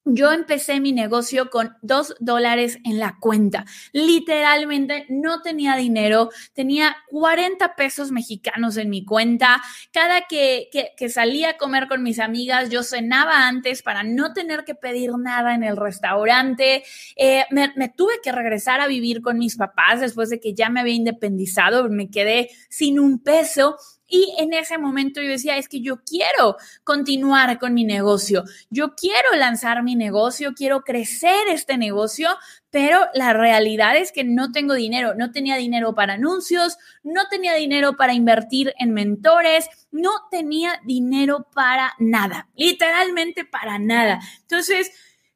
yo 0.05 0.31
empecé 0.31 0.79
mi 0.79 0.91
negocio 0.91 1.49
con 1.49 1.77
dos 1.81 2.15
dólares 2.19 2.79
en 2.83 2.99
la 2.99 3.17
cuenta. 3.19 3.65
Literalmente 3.93 5.05
no 5.09 5.41
tenía 5.41 5.75
dinero, 5.75 6.29
tenía 6.53 6.95
40 7.09 7.75
pesos 7.75 8.11
mexicanos 8.11 8.77
en 8.77 8.89
mi 8.89 9.05
cuenta. 9.05 9.61
Cada 9.93 10.21
que, 10.27 10.69
salía 11.09 11.51
a 11.51 11.57
comer 11.57 11.87
con 11.87 12.03
mis 12.03 12.19
amigas, 12.19 12.69
yo 12.69 12.83
cenaba 12.83 13.47
antes 13.47 13.83
para 13.83 14.03
no 14.03 14.33
tener 14.33 14.63
que 14.63 14.75
pedir 14.75 15.11
nada 15.17 15.53
en 15.53 15.63
el 15.63 15.77
restaurante. 15.77 16.83
Eh, 17.15 17.45
me, 17.51 17.71
me 17.75 17.89
tuve 17.89 18.13
que 18.23 18.31
regresar 18.31 18.81
a 18.81 18.87
vivir 18.87 19.21
con 19.21 19.37
mis 19.37 19.55
papás 19.55 19.99
después 19.99 20.29
de 20.29 20.39
que 20.39 20.53
ya 20.53 20.69
me 20.69 20.79
había 20.79 20.95
independizado, 20.95 21.87
me 21.89 22.09
quedé 22.09 22.49
sin 22.69 22.99
un 22.99 23.19
peso 23.19 23.77
y 24.11 24.35
en 24.37 24.53
ese 24.53 24.77
momento 24.77 25.21
yo 25.21 25.29
decía, 25.29 25.57
es 25.57 25.69
que 25.69 25.81
yo 25.81 26.03
quiero 26.03 26.57
continuar 26.83 27.57
con 27.57 27.73
mi 27.73 27.85
negocio, 27.85 28.43
yo 28.69 28.93
quiero 28.93 29.35
lanzar 29.37 29.81
mi 29.83 29.95
negocio, 29.95 30.53
quiero 30.53 30.81
crecer 30.81 31.47
este 31.47 31.77
negocio, 31.77 32.29
pero 32.69 32.99
la 33.13 33.31
realidad 33.31 33.95
es 33.95 34.11
que 34.11 34.25
no 34.25 34.51
tengo 34.51 34.73
dinero, 34.73 35.15
no 35.15 35.31
tenía 35.31 35.55
dinero 35.55 35.95
para 35.95 36.13
anuncios, 36.13 36.77
no 37.03 37.21
tenía 37.29 37.55
dinero 37.55 37.95
para 37.95 38.13
invertir 38.13 38.73
en 38.77 38.93
mentores, 38.93 39.69
no 39.91 40.11
tenía 40.29 40.81
dinero 40.85 41.47
para 41.53 41.93
nada, 41.97 42.49
literalmente 42.55 43.45
para 43.45 43.79
nada. 43.79 44.19
Entonces, 44.41 44.91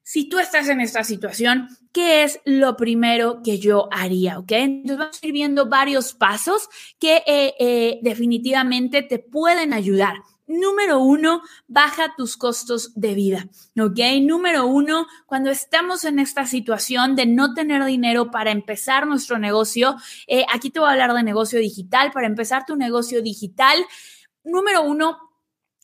si 0.07 0.29
tú 0.29 0.37
estás 0.37 0.69
en 0.69 0.81
esta 0.81 1.03
situación, 1.03 1.67
¿qué 1.91 2.23
es 2.23 2.39
lo 2.45 2.77
primero 2.77 3.41
que 3.43 3.57
yo 3.57 3.89
haría? 3.91 4.37
¿Ok? 4.37 4.51
Entonces 4.51 4.99
vamos 4.99 5.19
a 5.19 5.25
ir 5.25 5.33
viendo 5.33 5.67
varios 5.67 6.13
pasos 6.13 6.69
que 6.99 7.23
eh, 7.25 7.55
eh, 7.59 7.99
definitivamente 8.03 9.01
te 9.01 9.17
pueden 9.17 9.73
ayudar. 9.73 10.17
Número 10.45 10.99
uno, 10.99 11.41
baja 11.67 12.13
tus 12.15 12.37
costos 12.37 12.93
de 12.93 13.15
vida. 13.15 13.49
¿Ok? 13.81 13.97
Número 14.21 14.67
uno, 14.67 15.07
cuando 15.25 15.49
estamos 15.49 16.03
en 16.03 16.19
esta 16.19 16.45
situación 16.45 17.15
de 17.15 17.25
no 17.25 17.55
tener 17.55 17.83
dinero 17.83 18.29
para 18.29 18.51
empezar 18.51 19.07
nuestro 19.07 19.39
negocio, 19.39 19.95
eh, 20.27 20.45
aquí 20.53 20.69
te 20.69 20.79
voy 20.79 20.89
a 20.89 20.91
hablar 20.91 21.15
de 21.15 21.23
negocio 21.23 21.57
digital. 21.57 22.11
Para 22.11 22.27
empezar 22.27 22.63
tu 22.67 22.75
negocio 22.75 23.23
digital, 23.23 23.83
número 24.43 24.83
uno, 24.83 25.17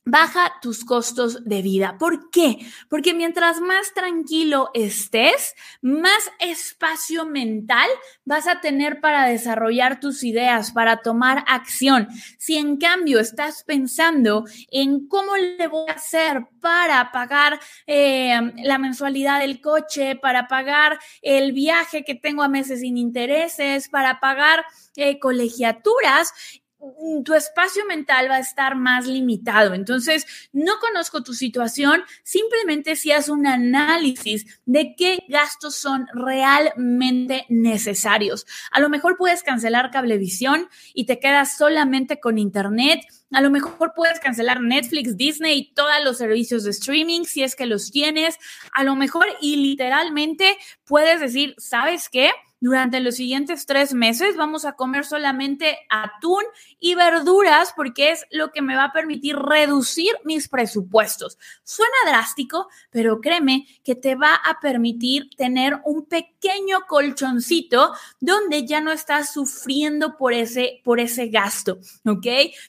Baja 0.04 0.54
tus 0.64 0.84
costos 0.84 1.46
de 1.46 1.62
vida. 1.62 1.98
¿Por 2.00 2.32
qué? 2.32 2.58
Porque 2.90 3.14
mientras 3.14 3.62
más 3.62 3.94
tranquilo 3.94 4.72
estés, 4.74 5.54
más 5.80 6.32
espacio 6.40 7.28
mental 7.28 7.88
vas 8.26 8.48
a 8.48 8.62
tener 8.62 9.00
para 9.00 9.28
desarrollar 9.28 10.00
tus 10.00 10.24
ideas, 10.24 10.72
para 10.72 11.04
tomar 11.04 11.44
acción. 11.48 12.08
Si 12.40 12.58
en 12.58 12.78
cambio 12.78 13.20
estás 13.20 13.64
pensando 13.64 14.46
en 14.72 15.08
cómo 15.08 15.38
le 15.38 15.68
voy 15.68 15.88
a 15.88 15.94
hacer 15.94 16.48
para 16.60 17.12
pagar 17.12 17.60
eh, 17.86 18.40
la 18.64 18.80
mensualidad 18.80 19.40
del 19.40 19.62
coche, 19.62 20.16
para 20.16 20.48
pagar 20.48 20.98
el 21.22 21.52
viaje 21.52 22.04
que 22.04 22.16
tengo 22.16 22.42
a 22.42 22.48
meses 22.48 22.80
sin 22.80 22.98
intereses, 22.98 23.88
para 23.88 24.20
pagar 24.20 24.66
eh, 24.96 25.20
colegiaturas, 25.20 26.34
tu 27.24 27.34
espacio 27.34 27.86
mental 27.86 28.30
va 28.30 28.38
a 28.38 28.40
estar 28.40 28.76
más 28.76 29.06
limitado. 29.06 29.74
Entonces, 29.74 30.26
no 30.52 30.74
conozco 30.80 31.24
tu 31.24 31.34
situación, 31.34 32.02
simplemente 32.24 32.96
si 32.96 33.12
haces 33.12 33.30
un 33.30 33.46
análisis 33.46 34.62
de 34.66 34.96
qué 34.98 35.24
gastos 35.28 35.76
son 35.76 36.08
realmente 36.14 37.46
necesarios. 37.50 38.46
A 38.72 38.80
lo 38.80 38.90
mejor 38.90 39.18
puedes 39.18 39.44
cancelar 39.44 39.92
cablevisión 39.92 40.68
y 40.94 41.06
te 41.06 41.20
quedas 41.20 41.58
solamente 41.58 42.20
con 42.20 42.38
internet. 42.38 43.02
A 43.32 43.42
lo 43.42 43.50
mejor 43.50 43.94
puedes 43.96 44.20
cancelar 44.20 44.62
Netflix, 44.62 45.16
Disney 45.16 45.58
y 45.58 45.74
todos 45.74 46.04
los 46.04 46.18
servicios 46.18 46.64
de 46.64 46.72
streaming 46.72 47.24
si 47.24 47.44
es 47.44 47.56
que 47.56 47.66
los 47.66 47.92
tienes. 47.92 48.38
A 48.74 48.84
lo 48.84 48.96
mejor 48.96 49.28
y 49.40 49.58
literalmente 49.58 50.58
puedes 50.86 51.20
decir, 51.20 51.56
¿sabes 51.58 52.10
qué? 52.10 52.32
Durante 52.62 53.00
los 53.00 53.16
siguientes 53.16 53.66
tres 53.66 53.92
meses 53.96 54.38
vamos 54.38 54.66
a 54.66 54.74
comer 54.74 55.04
solamente 55.04 55.80
atún 55.90 56.44
y 56.80 56.94
verduras 56.94 57.74
porque 57.76 58.12
es 58.12 58.28
lo 58.30 58.52
que 58.52 58.62
me 58.62 58.76
va 58.76 58.86
a 58.86 58.94
permitir 58.94 59.36
reducir 59.36 60.12
mis 60.26 60.48
presupuestos. 60.48 61.40
Suena 61.64 61.92
drástico, 62.06 62.70
pero 62.92 63.20
créeme 63.20 63.66
que 63.84 63.96
te 63.96 64.14
va 64.14 64.36
a 64.36 64.60
permitir 64.60 65.32
tener 65.36 65.82
un 65.86 66.06
pequeño 66.06 66.82
colchoncito 66.88 67.94
donde 68.20 68.68
ya 68.68 68.80
no 68.80 68.92
estás 68.92 69.34
sufriendo 69.34 70.16
por 70.16 70.32
ese, 70.32 70.82
por 70.84 71.00
ese 71.00 71.30
gasto, 71.30 71.80
¿ok? 72.06 72.28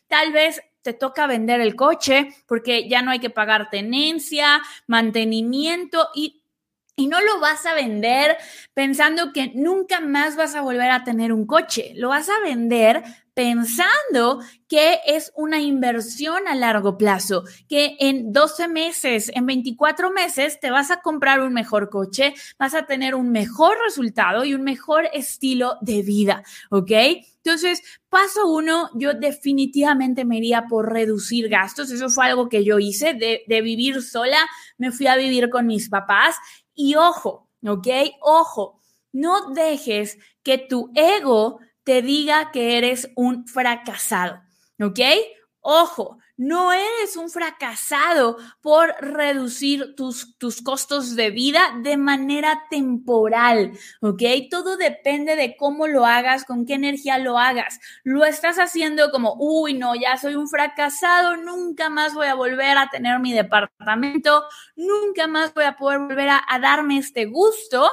Tal 0.09 0.33
vez 0.33 0.63
te 0.81 0.95
toca 0.95 1.27
vender 1.27 1.61
el 1.61 1.77
coche 1.77 2.35
porque 2.47 2.89
ya 2.89 3.03
no 3.03 3.11
hay 3.11 3.21
que 3.21 3.31
pagar 3.31 3.71
tenencia, 3.71 4.63
mantenimiento 4.87 6.09
y 6.15 6.42
y 7.03 7.09
no 7.09 7.21
lo 7.21 7.41
vas 7.41 7.67
a 7.67 7.75
vender 7.75 8.37
pensando 8.75 9.33
que 9.33 9.51
nunca 9.57 9.99
más 9.99 10.37
vas 10.37 10.55
a 10.55 10.61
volver 10.61 10.93
a 10.93 11.03
tener 11.03 11.33
un 11.33 11.47
coche. 11.47 11.95
Lo 11.97 12.11
vas 12.11 12.29
a 12.29 12.39
vender 12.45 13.03
pensando 13.35 14.41
que 14.69 15.01
es 15.07 15.33
una 15.35 15.61
inversión 15.61 16.47
a 16.47 16.55
largo 16.55 16.97
plazo, 16.99 17.43
que 17.69 17.97
en 17.99 18.33
12 18.33 18.69
meses, 18.69 19.33
en 19.35 19.47
24 19.47 20.13
meses 20.13 20.61
te 20.61 20.71
vas 20.71 20.91
a 20.91 21.01
comprar 21.01 21.41
un 21.41 21.53
mejor 21.53 21.91
coche, 21.91 22.35
vas 22.59 22.75
a 22.75 22.87
tener 22.87 23.15
un 23.15 23.33
mejor 23.33 23.77
resultado 23.85 24.45
y 24.45 24.55
un 24.55 24.63
mejor 24.63 25.09
estilo 25.13 25.79
de 25.81 26.03
vida, 26.03 26.45
¿ok? 26.71 26.93
Entonces, 27.45 27.83
paso 28.09 28.47
uno, 28.47 28.89
yo 28.95 29.15
definitivamente 29.15 30.25
me 30.25 30.37
iría 30.37 30.67
por 30.69 30.93
reducir 30.93 31.49
gastos. 31.49 31.91
Eso 31.91 32.09
fue 32.09 32.27
algo 32.27 32.49
que 32.49 32.63
yo 32.63 32.79
hice 32.79 33.15
de, 33.15 33.43
de 33.49 33.63
vivir 33.63 34.01
sola. 34.01 34.39
Me 34.79 34.93
fui 34.93 35.09
a 35.09 35.17
vivir 35.17 35.51
con 35.51 35.67
mis 35.67 35.89
papás 35.89 36.37
y 36.75 36.95
ojo, 36.97 37.49
¿ok? 37.67 37.89
Ojo, 38.21 38.81
no 39.13 39.51
dejes 39.53 40.19
que 40.43 40.59
tu 40.59 40.91
ego 40.95 41.59
te 41.85 42.03
diga 42.03 42.51
que 42.51 42.79
eres 42.79 43.11
un 43.17 43.47
fracasado, 43.47 44.41
¿ok? 44.81 45.01
Ojo, 45.61 46.19
no 46.37 46.73
eres 46.73 47.17
un 47.17 47.31
fracasado 47.31 48.37
por 48.61 48.95
reducir 49.01 49.95
tus, 49.95 50.37
tus 50.39 50.63
costos 50.63 51.15
de 51.15 51.31
vida 51.31 51.61
de 51.83 51.97
manera 51.97 52.65
temporal, 52.71 53.73
¿ok? 54.01 54.23
Todo 54.51 54.77
depende 54.77 55.37
de 55.37 55.57
cómo 55.57 55.87
lo 55.87 56.07
hagas, 56.07 56.45
con 56.45 56.67
qué 56.67 56.75
energía 56.75 57.19
lo 57.19 57.39
hagas. 57.39 57.81
Lo 58.03 58.25
estás 58.25 58.57
haciendo 58.59 59.11
como, 59.11 59.37
uy, 59.39 59.75
no, 59.75 59.95
ya 59.95 60.17
soy 60.17 60.35
un 60.35 60.49
fracasado, 60.49 61.37
nunca 61.37 61.91
más 61.91 62.15
voy 62.15 62.27
a 62.27 62.35
volver 62.35 62.79
a 62.79 62.89
tener 62.91 63.19
mi 63.21 63.33
departamento, 63.33 64.45
nunca 64.77 65.27
más 65.27 65.55
voy 65.55 65.65
a 65.65 65.77
poder 65.77 66.01
volver 66.01 66.29
a, 66.31 66.43
a 66.49 66.59
darme 66.59 66.99
este 66.99 67.27
gusto, 67.27 67.89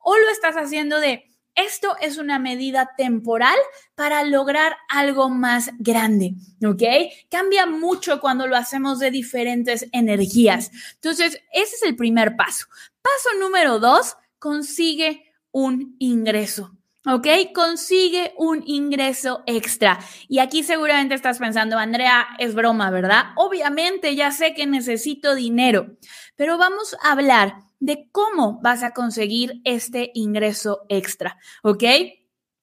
o 0.00 0.16
lo 0.18 0.28
estás 0.28 0.56
haciendo 0.56 1.00
de, 1.00 1.33
esto 1.54 1.96
es 2.00 2.18
una 2.18 2.38
medida 2.38 2.94
temporal 2.96 3.56
para 3.94 4.24
lograr 4.24 4.76
algo 4.88 5.28
más 5.28 5.70
grande, 5.78 6.34
¿ok? 6.64 6.82
Cambia 7.30 7.66
mucho 7.66 8.20
cuando 8.20 8.46
lo 8.46 8.56
hacemos 8.56 8.98
de 8.98 9.10
diferentes 9.10 9.86
energías. 9.92 10.70
Entonces, 10.94 11.40
ese 11.52 11.76
es 11.76 11.82
el 11.82 11.96
primer 11.96 12.36
paso. 12.36 12.66
Paso 13.02 13.38
número 13.38 13.78
dos, 13.78 14.16
consigue 14.38 15.32
un 15.52 15.96
ingreso. 15.98 16.76
¿Ok? 17.06 17.26
Consigue 17.54 18.32
un 18.38 18.62
ingreso 18.66 19.42
extra. 19.46 19.98
Y 20.26 20.38
aquí 20.38 20.62
seguramente 20.62 21.14
estás 21.14 21.38
pensando, 21.38 21.78
Andrea, 21.78 22.26
es 22.38 22.54
broma, 22.54 22.90
¿verdad? 22.90 23.26
Obviamente 23.36 24.16
ya 24.16 24.30
sé 24.30 24.54
que 24.54 24.66
necesito 24.66 25.34
dinero, 25.34 25.96
pero 26.36 26.56
vamos 26.56 26.96
a 27.02 27.12
hablar 27.12 27.56
de 27.78 28.08
cómo 28.10 28.60
vas 28.62 28.82
a 28.82 28.92
conseguir 28.92 29.60
este 29.64 30.10
ingreso 30.14 30.86
extra, 30.88 31.36
¿ok? 31.62 31.84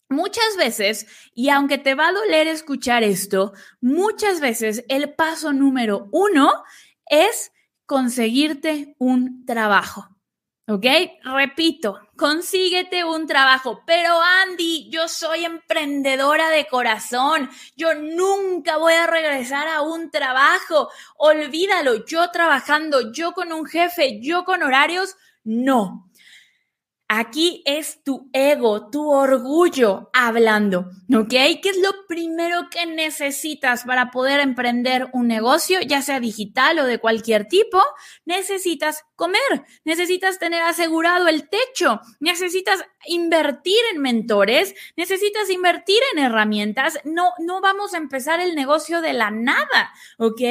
Muchas 0.10 0.58
veces, 0.58 1.06
y 1.36 1.50
aunque 1.50 1.78
te 1.78 1.96
va 1.96 2.10
a 2.10 2.14
doler 2.14 2.48
escuchar 2.48 3.04
esto, 3.04 3.54
muchas 3.80 4.42
veces 4.42 4.84
el 4.90 5.14
paso 5.14 5.54
número 5.54 6.10
uno 6.12 6.52
es 7.06 7.52
conseguirte 7.86 8.96
un 8.98 9.46
trabajo. 9.46 10.11
¿Ok? 10.72 10.86
Repito, 11.26 12.00
consíguete 12.16 13.04
un 13.04 13.28
trabajo. 13.28 13.84
Pero 13.86 14.22
Andy, 14.22 14.90
yo 14.90 15.10
soy 15.10 15.44
emprendedora 15.44 16.50
de 16.50 16.66
corazón. 16.66 17.50
Yo 17.76 17.94
nunca 17.94 18.78
voy 18.78 18.94
a 18.94 19.06
regresar 19.06 19.68
a 19.68 19.82
un 19.82 20.12
trabajo. 20.12 20.90
Olvídalo, 21.18 22.06
yo 22.06 22.32
trabajando, 22.32 23.12
yo 23.12 23.34
con 23.34 23.52
un 23.52 23.66
jefe, 23.66 24.22
yo 24.22 24.46
con 24.46 24.64
horarios. 24.64 25.18
No. 25.44 26.10
Aquí 27.14 27.62
es 27.66 28.06
tu 28.06 28.30
ego, 28.32 28.90
tu 28.90 29.12
orgullo 29.12 30.10
hablando, 30.14 30.92
¿ok? 31.14 31.28
¿Qué 31.28 31.62
es 31.66 31.78
lo 31.78 32.08
primero 32.08 32.70
que 32.72 32.86
necesitas 32.86 33.84
para 33.84 34.12
poder 34.12 34.40
emprender 34.40 35.10
un 35.12 35.28
negocio, 35.28 35.82
ya 35.82 36.02
sea 36.02 36.22
digital 36.22 36.80
o 36.80 36.86
de 36.86 37.00
cualquier 37.00 37.50
tipo? 37.50 37.82
Necesitas 38.24 39.04
comer, 39.18 39.42
necesitas 39.84 40.40
tener 40.40 40.64
asegurado 40.64 41.28
el 41.28 41.50
techo, 41.50 42.00
necesitas 42.22 42.86
invertir 43.06 43.82
en 43.94 44.02
mentores, 44.02 44.74
necesitas 44.96 45.50
invertir 45.50 46.00
en 46.14 46.20
herramientas. 46.20 46.98
No, 47.04 47.34
no 47.40 47.60
vamos 47.60 47.94
a 47.94 47.98
empezar 47.98 48.40
el 48.40 48.56
negocio 48.56 49.02
de 49.02 49.12
la 49.12 49.32
nada, 49.32 49.92
¿ok? 50.18 50.42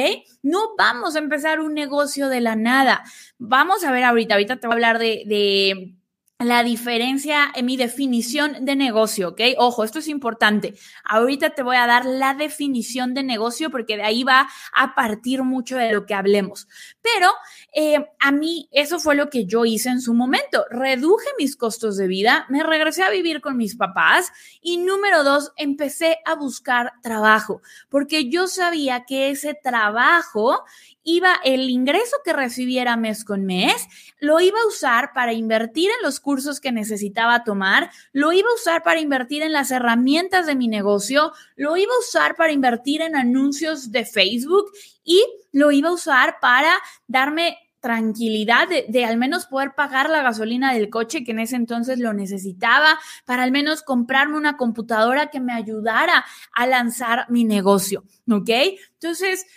No 0.43 0.75
vamos 0.77 1.15
a 1.15 1.19
empezar 1.19 1.59
un 1.59 1.73
negocio 1.73 2.29
de 2.29 2.39
la 2.39 2.55
nada. 2.55 3.03
Vamos 3.39 3.83
a 3.83 3.91
ver 3.91 4.03
ahorita, 4.03 4.35
ahorita 4.35 4.59
te 4.59 4.67
voy 4.67 4.73
a 4.73 4.75
hablar 4.75 4.99
de, 4.99 5.23
de 5.25 5.97
la 6.43 6.63
diferencia 6.63 7.51
en 7.55 7.65
mi 7.65 7.77
definición 7.77 8.65
de 8.65 8.75
negocio, 8.75 9.29
¿ok? 9.29 9.41
Ojo, 9.57 9.83
esto 9.83 9.99
es 9.99 10.07
importante. 10.07 10.73
Ahorita 11.03 11.51
te 11.51 11.63
voy 11.63 11.77
a 11.77 11.87
dar 11.87 12.05
la 12.05 12.33
definición 12.33 13.13
de 13.13 13.23
negocio 13.23 13.69
porque 13.69 13.97
de 13.97 14.03
ahí 14.03 14.23
va 14.23 14.49
a 14.73 14.95
partir 14.95 15.43
mucho 15.43 15.77
de 15.77 15.91
lo 15.91 16.05
que 16.05 16.13
hablemos. 16.13 16.67
Pero 17.01 17.31
eh, 17.73 18.05
a 18.19 18.31
mí 18.31 18.69
eso 18.71 18.99
fue 18.99 19.15
lo 19.15 19.29
que 19.29 19.45
yo 19.45 19.65
hice 19.65 19.89
en 19.89 20.01
su 20.01 20.13
momento. 20.13 20.65
Reduje 20.69 21.25
mis 21.37 21.55
costos 21.55 21.97
de 21.97 22.07
vida, 22.07 22.45
me 22.49 22.63
regresé 22.63 23.03
a 23.03 23.09
vivir 23.09 23.41
con 23.41 23.57
mis 23.57 23.75
papás 23.75 24.31
y 24.61 24.77
número 24.77 25.23
dos, 25.23 25.51
empecé 25.55 26.19
a 26.25 26.35
buscar 26.35 26.93
trabajo 27.01 27.61
porque 27.89 28.29
yo 28.29 28.47
sabía 28.47 29.05
que 29.05 29.29
ese 29.29 29.53
trabajo 29.53 30.63
iba 31.03 31.35
el 31.43 31.69
ingreso 31.69 32.17
que 32.23 32.33
recibiera 32.33 32.95
mes 32.95 33.25
con 33.25 33.45
mes, 33.45 33.87
lo 34.19 34.39
iba 34.39 34.59
a 34.59 34.67
usar 34.67 35.13
para 35.13 35.33
invertir 35.33 35.89
en 35.89 36.03
los 36.03 36.19
cursos 36.19 36.59
que 36.59 36.71
necesitaba 36.71 37.43
tomar, 37.43 37.89
lo 38.13 38.31
iba 38.31 38.47
a 38.49 38.55
usar 38.55 38.83
para 38.83 38.99
invertir 38.99 39.41
en 39.41 39.51
las 39.51 39.71
herramientas 39.71 40.45
de 40.45 40.55
mi 40.55 40.67
negocio, 40.67 41.31
lo 41.55 41.75
iba 41.75 41.91
a 41.93 41.99
usar 41.99 42.35
para 42.35 42.51
invertir 42.51 43.01
en 43.01 43.15
anuncios 43.15 43.91
de 43.91 44.05
Facebook 44.05 44.71
y 45.03 45.23
lo 45.51 45.71
iba 45.71 45.89
a 45.89 45.93
usar 45.93 46.37
para 46.39 46.73
darme 47.07 47.57
tranquilidad 47.81 48.69
de, 48.69 48.85
de, 48.87 49.05
al 49.05 49.17
menos 49.17 49.47
poder 49.47 49.73
pagar 49.75 50.09
la 50.09 50.21
gasolina 50.21 50.73
del 50.73 50.89
coche 50.89 51.23
que 51.23 51.31
en 51.31 51.39
ese 51.39 51.55
entonces 51.55 51.97
lo 51.99 52.13
necesitaba, 52.13 52.99
para 53.25 53.43
al 53.43 53.51
menos 53.51 53.81
comprarme 53.81 54.37
una 54.37 54.55
computadora 54.55 55.31
que 55.31 55.39
me 55.39 55.51
ayudara 55.51 56.23
a 56.53 56.67
lanzar 56.67 57.25
mi 57.29 57.43
negocio, 57.43 58.03
¿ok? 58.29 58.49
Entonces, 58.93 59.47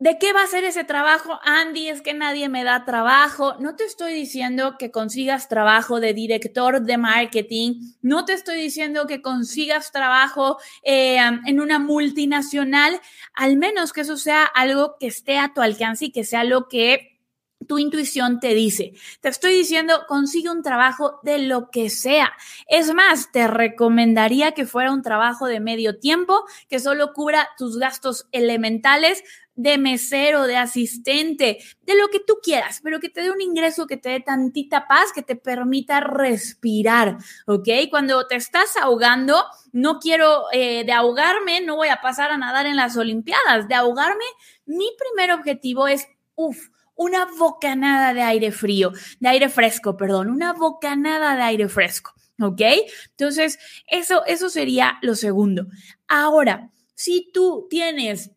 ¿De 0.00 0.16
qué 0.16 0.32
va 0.32 0.44
a 0.44 0.46
ser 0.46 0.62
ese 0.62 0.84
trabajo? 0.84 1.40
Andy, 1.42 1.88
es 1.88 2.02
que 2.02 2.14
nadie 2.14 2.48
me 2.48 2.62
da 2.62 2.84
trabajo. 2.84 3.56
No 3.58 3.74
te 3.74 3.82
estoy 3.82 4.14
diciendo 4.14 4.76
que 4.78 4.92
consigas 4.92 5.48
trabajo 5.48 5.98
de 5.98 6.14
director 6.14 6.82
de 6.82 6.98
marketing. 6.98 7.80
No 8.00 8.24
te 8.24 8.32
estoy 8.34 8.60
diciendo 8.60 9.08
que 9.08 9.22
consigas 9.22 9.90
trabajo 9.90 10.58
eh, 10.84 11.18
en 11.18 11.60
una 11.60 11.80
multinacional. 11.80 13.00
Al 13.34 13.56
menos 13.56 13.92
que 13.92 14.02
eso 14.02 14.16
sea 14.16 14.44
algo 14.44 14.94
que 15.00 15.08
esté 15.08 15.36
a 15.36 15.52
tu 15.52 15.62
alcance 15.62 16.04
y 16.04 16.12
que 16.12 16.22
sea 16.22 16.44
lo 16.44 16.68
que 16.68 17.18
tu 17.66 17.78
intuición 17.78 18.40
te 18.40 18.54
dice. 18.54 18.92
Te 19.20 19.28
estoy 19.28 19.52
diciendo, 19.52 20.04
consigue 20.06 20.48
un 20.48 20.62
trabajo 20.62 21.18
de 21.22 21.38
lo 21.38 21.70
que 21.70 21.90
sea. 21.90 22.32
Es 22.68 22.94
más, 22.94 23.32
te 23.32 23.48
recomendaría 23.48 24.52
que 24.52 24.64
fuera 24.64 24.92
un 24.92 25.02
trabajo 25.02 25.46
de 25.46 25.60
medio 25.60 25.98
tiempo, 25.98 26.44
que 26.68 26.78
solo 26.78 27.12
cubra 27.12 27.48
tus 27.58 27.78
gastos 27.78 28.28
elementales 28.32 29.24
de 29.58 29.76
mesero, 29.76 30.44
de 30.44 30.56
asistente, 30.56 31.58
de 31.82 31.96
lo 31.96 32.08
que 32.08 32.20
tú 32.20 32.38
quieras, 32.40 32.78
pero 32.80 33.00
que 33.00 33.08
te 33.08 33.22
dé 33.22 33.32
un 33.32 33.40
ingreso 33.40 33.88
que 33.88 33.96
te 33.96 34.10
dé 34.10 34.20
tantita 34.20 34.86
paz, 34.86 35.12
que 35.12 35.24
te 35.24 35.34
permita 35.34 35.98
respirar, 35.98 37.18
¿ok? 37.44 37.68
Cuando 37.90 38.24
te 38.28 38.36
estás 38.36 38.76
ahogando, 38.76 39.44
no 39.72 39.98
quiero 39.98 40.44
eh, 40.52 40.84
de 40.84 40.92
ahogarme, 40.92 41.60
no 41.60 41.74
voy 41.74 41.88
a 41.88 42.00
pasar 42.00 42.30
a 42.30 42.38
nadar 42.38 42.66
en 42.66 42.76
las 42.76 42.96
Olimpiadas, 42.96 43.66
de 43.66 43.74
ahogarme, 43.74 44.24
mi 44.64 44.88
primer 44.96 45.32
objetivo 45.32 45.88
es, 45.88 46.06
uff, 46.36 46.68
una 46.94 47.26
bocanada 47.36 48.14
de 48.14 48.22
aire 48.22 48.52
frío, 48.52 48.92
de 49.18 49.28
aire 49.28 49.48
fresco, 49.48 49.96
perdón, 49.96 50.30
una 50.30 50.52
bocanada 50.52 51.34
de 51.34 51.42
aire 51.42 51.68
fresco, 51.68 52.14
¿ok? 52.40 52.62
Entonces, 53.10 53.58
eso, 53.88 54.24
eso 54.26 54.50
sería 54.50 54.98
lo 55.02 55.16
segundo. 55.16 55.66
Ahora, 56.06 56.70
si 56.94 57.30
tú 57.32 57.66
tienes 57.68 58.30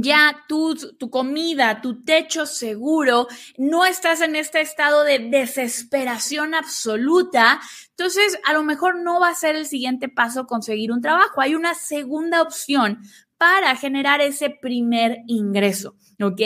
ya 0.00 0.44
tu, 0.48 0.74
tu 0.74 1.10
comida, 1.10 1.80
tu 1.80 2.04
techo 2.04 2.46
seguro, 2.46 3.26
no 3.56 3.84
estás 3.84 4.20
en 4.20 4.36
este 4.36 4.60
estado 4.60 5.04
de 5.04 5.18
desesperación 5.18 6.54
absoluta, 6.54 7.60
entonces 7.90 8.38
a 8.44 8.52
lo 8.52 8.62
mejor 8.62 8.96
no 8.96 9.20
va 9.20 9.28
a 9.28 9.34
ser 9.34 9.56
el 9.56 9.66
siguiente 9.66 10.08
paso 10.08 10.46
conseguir 10.46 10.90
un 10.92 11.00
trabajo. 11.00 11.40
Hay 11.40 11.54
una 11.54 11.74
segunda 11.74 12.42
opción 12.42 13.00
para 13.38 13.76
generar 13.76 14.20
ese 14.20 14.50
primer 14.50 15.18
ingreso, 15.26 15.96
¿ok? 16.22 16.40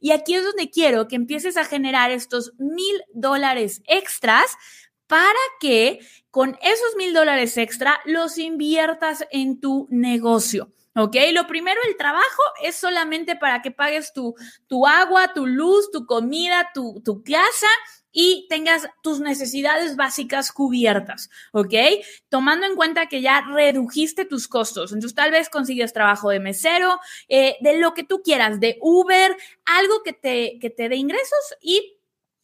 Y 0.00 0.10
aquí 0.10 0.34
es 0.34 0.44
donde 0.44 0.70
quiero 0.70 1.08
que 1.08 1.16
empieces 1.16 1.56
a 1.56 1.64
generar 1.64 2.10
estos 2.10 2.52
mil 2.58 3.02
dólares 3.14 3.82
extras 3.86 4.56
para 5.06 5.38
que 5.60 6.00
con 6.30 6.56
esos 6.62 6.96
mil 6.96 7.12
dólares 7.14 7.56
extra 7.56 8.00
los 8.04 8.38
inviertas 8.38 9.26
en 9.30 9.60
tu 9.60 9.86
negocio. 9.90 10.72
¿Ok? 10.94 11.16
Lo 11.32 11.46
primero, 11.46 11.80
el 11.88 11.96
trabajo 11.96 12.42
es 12.62 12.76
solamente 12.76 13.36
para 13.36 13.62
que 13.62 13.70
pagues 13.70 14.12
tu, 14.12 14.34
tu 14.66 14.86
agua, 14.86 15.32
tu 15.32 15.46
luz, 15.46 15.90
tu 15.90 16.04
comida, 16.04 16.70
tu, 16.74 17.00
tu 17.04 17.22
casa 17.22 17.68
y 18.12 18.46
tengas 18.48 18.88
tus 19.02 19.20
necesidades 19.20 19.96
básicas 19.96 20.52
cubiertas, 20.52 21.30
¿ok? 21.52 21.74
Tomando 22.28 22.66
en 22.66 22.76
cuenta 22.76 23.06
que 23.06 23.22
ya 23.22 23.40
redujiste 23.40 24.26
tus 24.26 24.48
costos. 24.48 24.92
Entonces, 24.92 25.16
tal 25.16 25.30
vez 25.30 25.48
consigues 25.48 25.94
trabajo 25.94 26.28
de 26.28 26.38
mesero, 26.38 27.00
eh, 27.28 27.56
de 27.60 27.78
lo 27.78 27.94
que 27.94 28.04
tú 28.04 28.20
quieras, 28.22 28.60
de 28.60 28.76
Uber, 28.82 29.34
algo 29.64 30.02
que 30.02 30.12
te, 30.12 30.58
que 30.60 30.68
te 30.68 30.90
dé 30.90 30.96
ingresos 30.96 31.56
y 31.62 31.91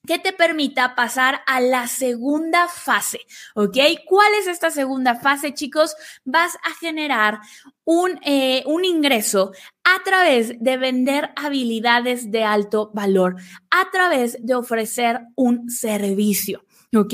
que 0.08 0.18
te 0.18 0.32
permita 0.32 0.94
pasar 0.94 1.42
a 1.46 1.60
la 1.60 1.86
segunda 1.86 2.66
fase, 2.66 3.20
¿ok? 3.54 3.76
¿Cuál 4.06 4.32
es 4.40 4.46
esta 4.46 4.70
segunda 4.70 5.16
fase, 5.16 5.52
chicos? 5.52 5.94
Vas 6.24 6.56
a 6.64 6.74
generar 6.80 7.40
un, 7.84 8.18
eh, 8.24 8.62
un 8.64 8.86
ingreso 8.86 9.52
a 9.84 10.02
través 10.04 10.58
de 10.60 10.78
vender 10.78 11.30
habilidades 11.36 12.30
de 12.30 12.42
alto 12.42 12.90
valor, 12.94 13.36
a 13.70 13.90
través 13.90 14.38
de 14.40 14.54
ofrecer 14.54 15.20
un 15.36 15.68
servicio. 15.68 16.64
¿Ok? 16.96 17.12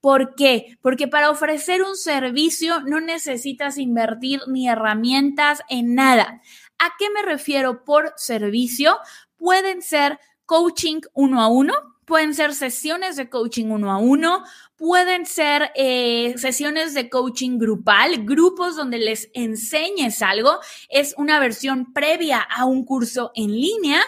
¿Por 0.00 0.34
qué? 0.34 0.76
Porque 0.80 1.06
para 1.06 1.30
ofrecer 1.30 1.82
un 1.82 1.94
servicio 1.94 2.80
no 2.80 3.00
necesitas 3.00 3.78
invertir 3.78 4.40
ni 4.48 4.68
herramientas 4.68 5.62
en 5.68 5.94
nada. 5.94 6.42
¿A 6.80 6.90
qué 6.98 7.08
me 7.10 7.22
refiero 7.22 7.84
por 7.84 8.12
servicio? 8.16 8.98
Pueden 9.36 9.80
ser 9.80 10.18
coaching 10.52 11.00
uno 11.14 11.40
a 11.40 11.48
uno, 11.48 11.72
pueden 12.04 12.34
ser 12.34 12.52
sesiones 12.52 13.16
de 13.16 13.30
coaching 13.30 13.68
uno 13.68 13.90
a 13.90 13.96
uno, 13.96 14.44
pueden 14.76 15.24
ser 15.24 15.72
eh, 15.74 16.34
sesiones 16.36 16.92
de 16.92 17.08
coaching 17.08 17.56
grupal, 17.56 18.26
grupos 18.26 18.76
donde 18.76 18.98
les 18.98 19.30
enseñes 19.32 20.20
algo, 20.20 20.58
es 20.90 21.14
una 21.16 21.40
versión 21.40 21.94
previa 21.94 22.38
a 22.38 22.66
un 22.66 22.84
curso 22.84 23.32
en 23.34 23.50
línea, 23.50 24.02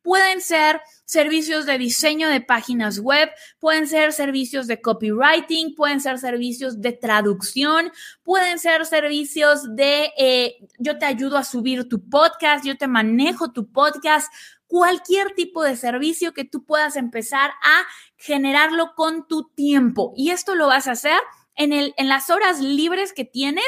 pueden 0.00 0.40
ser 0.40 0.80
servicios 1.04 1.66
de 1.66 1.76
diseño 1.76 2.30
de 2.30 2.40
páginas 2.40 3.00
web, 3.00 3.28
pueden 3.58 3.86
ser 3.86 4.14
servicios 4.14 4.66
de 4.66 4.80
copywriting, 4.80 5.74
pueden 5.74 6.00
ser 6.00 6.18
servicios 6.18 6.80
de 6.80 6.92
traducción, 6.92 7.92
pueden 8.22 8.58
ser 8.58 8.86
servicios 8.86 9.74
de 9.76 10.12
eh, 10.16 10.56
yo 10.78 10.96
te 10.96 11.04
ayudo 11.04 11.36
a 11.36 11.44
subir 11.44 11.88
tu 11.90 12.08
podcast, 12.08 12.64
yo 12.64 12.78
te 12.78 12.86
manejo 12.86 13.52
tu 13.52 13.70
podcast, 13.70 14.32
cualquier 14.70 15.34
tipo 15.34 15.64
de 15.64 15.76
servicio 15.76 16.32
que 16.32 16.44
tú 16.44 16.64
puedas 16.64 16.94
empezar 16.94 17.50
a 17.50 17.82
generarlo 18.16 18.94
con 18.94 19.26
tu 19.26 19.50
tiempo. 19.50 20.12
Y 20.16 20.30
esto 20.30 20.54
lo 20.54 20.68
vas 20.68 20.86
a 20.86 20.92
hacer 20.92 21.18
en, 21.56 21.72
el, 21.72 21.92
en 21.96 22.08
las 22.08 22.30
horas 22.30 22.60
libres 22.60 23.12
que 23.12 23.24
tienes 23.24 23.66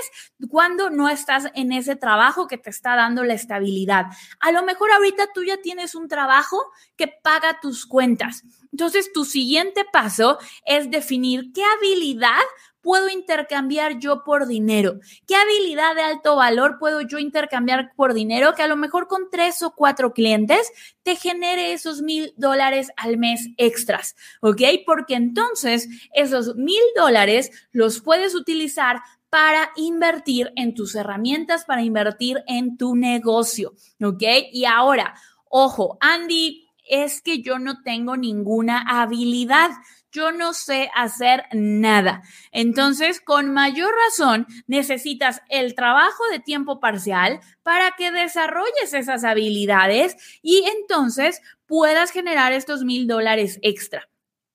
cuando 0.48 0.90
no 0.90 1.08
estás 1.08 1.50
en 1.56 1.72
ese 1.72 1.96
trabajo 1.96 2.46
que 2.46 2.56
te 2.56 2.70
está 2.70 2.94
dando 2.94 3.24
la 3.24 3.34
estabilidad. 3.34 4.06
A 4.38 4.52
lo 4.52 4.62
mejor 4.62 4.92
ahorita 4.92 5.26
tú 5.34 5.42
ya 5.42 5.56
tienes 5.56 5.96
un 5.96 6.06
trabajo 6.06 6.56
que 6.96 7.08
paga 7.08 7.58
tus 7.60 7.84
cuentas. 7.84 8.44
Entonces, 8.70 9.12
tu 9.12 9.24
siguiente 9.24 9.84
paso 9.92 10.38
es 10.64 10.88
definir 10.88 11.52
qué 11.52 11.62
habilidad 11.78 12.40
puedo 12.82 13.08
intercambiar 13.08 13.98
yo 13.98 14.24
por 14.24 14.46
dinero? 14.46 14.98
¿Qué 15.26 15.34
habilidad 15.34 15.94
de 15.94 16.02
alto 16.02 16.36
valor 16.36 16.78
puedo 16.78 17.00
yo 17.00 17.18
intercambiar 17.18 17.92
por 17.96 18.12
dinero 18.12 18.54
que 18.54 18.62
a 18.62 18.66
lo 18.66 18.76
mejor 18.76 19.08
con 19.08 19.30
tres 19.30 19.62
o 19.62 19.74
cuatro 19.74 20.12
clientes 20.12 20.70
te 21.02 21.16
genere 21.16 21.72
esos 21.72 22.02
mil 22.02 22.34
dólares 22.36 22.88
al 22.96 23.16
mes 23.16 23.48
extras? 23.56 24.16
¿Ok? 24.40 24.60
Porque 24.84 25.14
entonces 25.14 25.88
esos 26.12 26.56
mil 26.56 26.82
dólares 26.96 27.50
los 27.70 28.00
puedes 28.00 28.34
utilizar 28.34 29.00
para 29.30 29.70
invertir 29.76 30.52
en 30.56 30.74
tus 30.74 30.94
herramientas, 30.94 31.64
para 31.64 31.82
invertir 31.82 32.42
en 32.46 32.76
tu 32.76 32.96
negocio. 32.96 33.72
¿Ok? 34.04 34.22
Y 34.52 34.66
ahora, 34.66 35.14
ojo, 35.48 35.96
Andy, 36.00 36.68
es 36.88 37.22
que 37.22 37.42
yo 37.42 37.58
no 37.58 37.82
tengo 37.82 38.16
ninguna 38.16 38.84
habilidad 38.88 39.70
yo 40.12 40.30
no 40.30 40.52
sé 40.52 40.90
hacer 40.94 41.44
nada. 41.52 42.22
Entonces, 42.52 43.20
con 43.20 43.52
mayor 43.52 43.92
razón, 44.06 44.46
necesitas 44.66 45.40
el 45.48 45.74
trabajo 45.74 46.22
de 46.30 46.38
tiempo 46.38 46.78
parcial 46.80 47.40
para 47.62 47.92
que 47.92 48.12
desarrolles 48.12 48.92
esas 48.92 49.24
habilidades 49.24 50.16
y 50.42 50.64
entonces 50.66 51.40
puedas 51.66 52.10
generar 52.10 52.52
estos 52.52 52.84
mil 52.84 53.06
dólares 53.06 53.58
extra. 53.62 54.11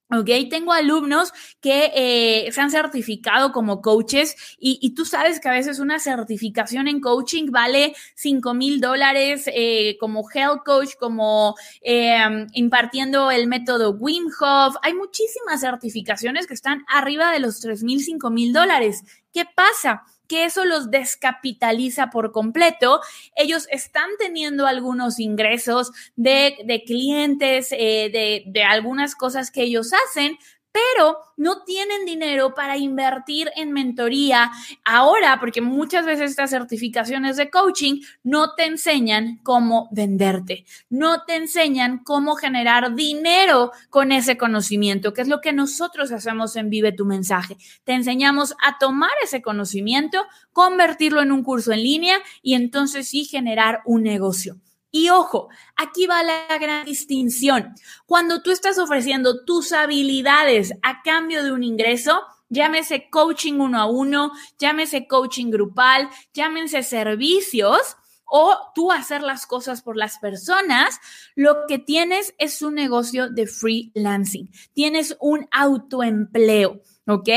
Ok, 0.09 0.29
tengo 0.49 0.71
alumnos 0.71 1.33
que 1.59 1.91
eh, 1.93 2.49
se 2.53 2.61
han 2.61 2.71
certificado 2.71 3.51
como 3.51 3.81
coaches 3.81 4.37
y, 4.57 4.93
tú 4.95 5.03
sabes 5.03 5.41
que 5.41 5.49
a 5.49 5.51
veces 5.51 5.79
una 5.79 5.99
certificación 5.99 6.87
en 6.87 7.01
coaching 7.01 7.51
vale 7.51 7.93
5 8.15 8.53
mil 8.53 8.79
dólares 8.79 9.49
eh, 9.53 9.97
como 9.99 10.25
health 10.33 10.63
coach, 10.63 10.91
como 10.97 11.55
em, 11.81 12.47
impartiendo 12.53 13.31
el 13.31 13.47
método 13.47 13.91
Wim 13.99 14.27
Hof. 14.39 14.77
Hay 14.81 14.93
muchísimas 14.93 15.59
certificaciones 15.59 16.47
que 16.47 16.53
están 16.53 16.85
arriba 16.87 17.33
de 17.33 17.41
los 17.41 17.59
3 17.59 17.83
mil, 17.83 17.99
5 18.01 18.29
mil 18.29 18.53
dólares. 18.53 19.03
¿Qué 19.33 19.43
pasa? 19.43 20.03
Que 20.27 20.45
eso 20.45 20.65
los 20.65 20.91
descapitaliza 20.91 22.09
por 22.09 22.31
completo. 22.31 23.01
Ellos 23.35 23.67
están 23.71 24.09
teniendo 24.19 24.67
algunos 24.67 25.19
ingresos 25.19 25.91
de, 26.15 26.83
clientes, 26.85 27.71
eh, 27.71 28.09
de, 28.11 28.43
de 28.47 28.63
algunas 28.63 29.15
cosas 29.15 29.51
que 29.51 29.63
ellos 29.63 29.91
hacen, 29.93 30.37
pero 30.77 31.17
no 31.37 31.63
tienen 31.63 32.05
dinero 32.05 32.53
para 32.53 32.77
invertir 32.77 33.49
en 33.55 33.71
mentoría 33.71 34.51
ahora, 34.83 35.39
porque 35.39 35.61
muchas 35.61 36.05
veces 36.05 36.31
estas 36.31 36.51
certificaciones 36.51 37.37
de 37.37 37.49
coaching 37.49 38.01
no 38.23 38.53
te 38.53 38.65
enseñan 38.65 39.39
cómo 39.43 39.89
venderte, 39.91 40.65
no 40.89 41.23
te 41.23 41.35
enseñan 41.35 41.99
cómo 42.03 42.35
generar 42.35 42.95
dinero 42.95 43.71
con 43.89 44.11
ese 44.11 44.37
conocimiento, 44.37 45.13
que 45.13 45.21
es 45.21 45.27
lo 45.27 45.41
que 45.41 45.53
nosotros 45.53 46.11
hacemos 46.11 46.55
en 46.55 46.69
Vive 46.69 46.91
tu 46.91 47.05
mensaje. 47.05 47.57
Te 47.83 47.93
enseñamos 47.93 48.55
a 48.63 48.77
tomar 48.77 49.11
ese 49.23 49.41
conocimiento, 49.41 50.25
convertirlo 50.53 51.21
en 51.21 51.31
un 51.31 51.43
curso 51.43 51.71
en 51.71 51.81
línea 51.81 52.17
y 52.41 52.53
entonces 52.53 53.07
sí 53.07 53.25
generar 53.25 53.81
un 53.85 54.03
negocio. 54.03 54.57
Y 54.97 55.11
ojo, 55.11 55.49
aquí 55.75 56.07
va 56.07 56.23
la 56.23 56.57
gran 56.57 56.83
distinción. 56.83 57.75
Cuando 58.07 58.41
tú 58.41 58.49
estás 58.49 58.79
ofreciendo 58.79 59.45
tus 59.45 59.71
habilidades 59.71 60.73
a 60.81 61.03
cambio 61.03 61.43
de 61.43 61.51
un 61.51 61.63
ingreso, 61.63 62.23
llámese 62.49 63.07
coaching 63.11 63.59
uno 63.59 63.79
a 63.79 63.85
uno, 63.85 64.31
llámese 64.57 65.05
coaching 65.07 65.51
grupal, 65.51 66.09
llámense 66.33 66.81
servicios 66.81 67.95
o 68.25 68.57
tú 68.73 68.91
hacer 68.91 69.21
las 69.21 69.45
cosas 69.45 69.83
por 69.83 69.95
las 69.95 70.17
personas, 70.17 70.99
lo 71.35 71.67
que 71.67 71.77
tienes 71.77 72.33
es 72.39 72.63
un 72.63 72.73
negocio 72.73 73.29
de 73.29 73.45
freelancing. 73.45 74.49
Tienes 74.73 75.15
un 75.19 75.47
autoempleo. 75.51 76.81
¿Ok? 77.09 77.29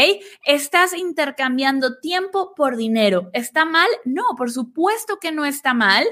Estás 0.45 0.95
intercambiando 0.95 2.01
tiempo 2.01 2.55
por 2.57 2.77
dinero. 2.77 3.31
¿Está 3.33 3.65
mal? 3.65 3.87
No, 4.05 4.25
por 4.37 4.51
supuesto 4.51 5.19
que 5.21 5.31
no 5.31 5.45
está 5.45 5.75
mal, 5.75 6.05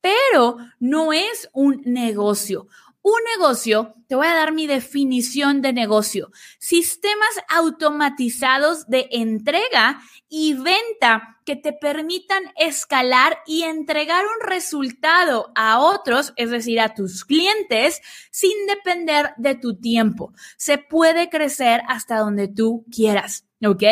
pero 0.00 0.56
no 0.78 1.12
es 1.12 1.48
un 1.52 1.82
negocio. 1.84 2.66
Un 3.02 3.18
negocio, 3.38 3.94
te 4.08 4.14
voy 4.14 4.26
a 4.26 4.34
dar 4.34 4.52
mi 4.52 4.66
definición 4.66 5.62
de 5.62 5.72
negocio, 5.72 6.30
sistemas 6.58 7.30
automatizados 7.48 8.86
de 8.88 9.08
entrega 9.10 10.02
y 10.28 10.52
venta 10.52 11.38
que 11.46 11.56
te 11.56 11.72
permitan 11.72 12.42
escalar 12.56 13.38
y 13.46 13.62
entregar 13.62 14.26
un 14.26 14.46
resultado 14.46 15.50
a 15.54 15.78
otros, 15.78 16.34
es 16.36 16.50
decir, 16.50 16.78
a 16.78 16.94
tus 16.94 17.24
clientes, 17.24 18.02
sin 18.30 18.66
depender 18.66 19.32
de 19.38 19.54
tu 19.54 19.80
tiempo. 19.80 20.34
Se 20.58 20.76
puede 20.76 21.30
crecer 21.30 21.80
hasta 21.88 22.18
donde 22.18 22.48
tú 22.48 22.84
quieras, 22.90 23.46
¿ok? 23.64 23.82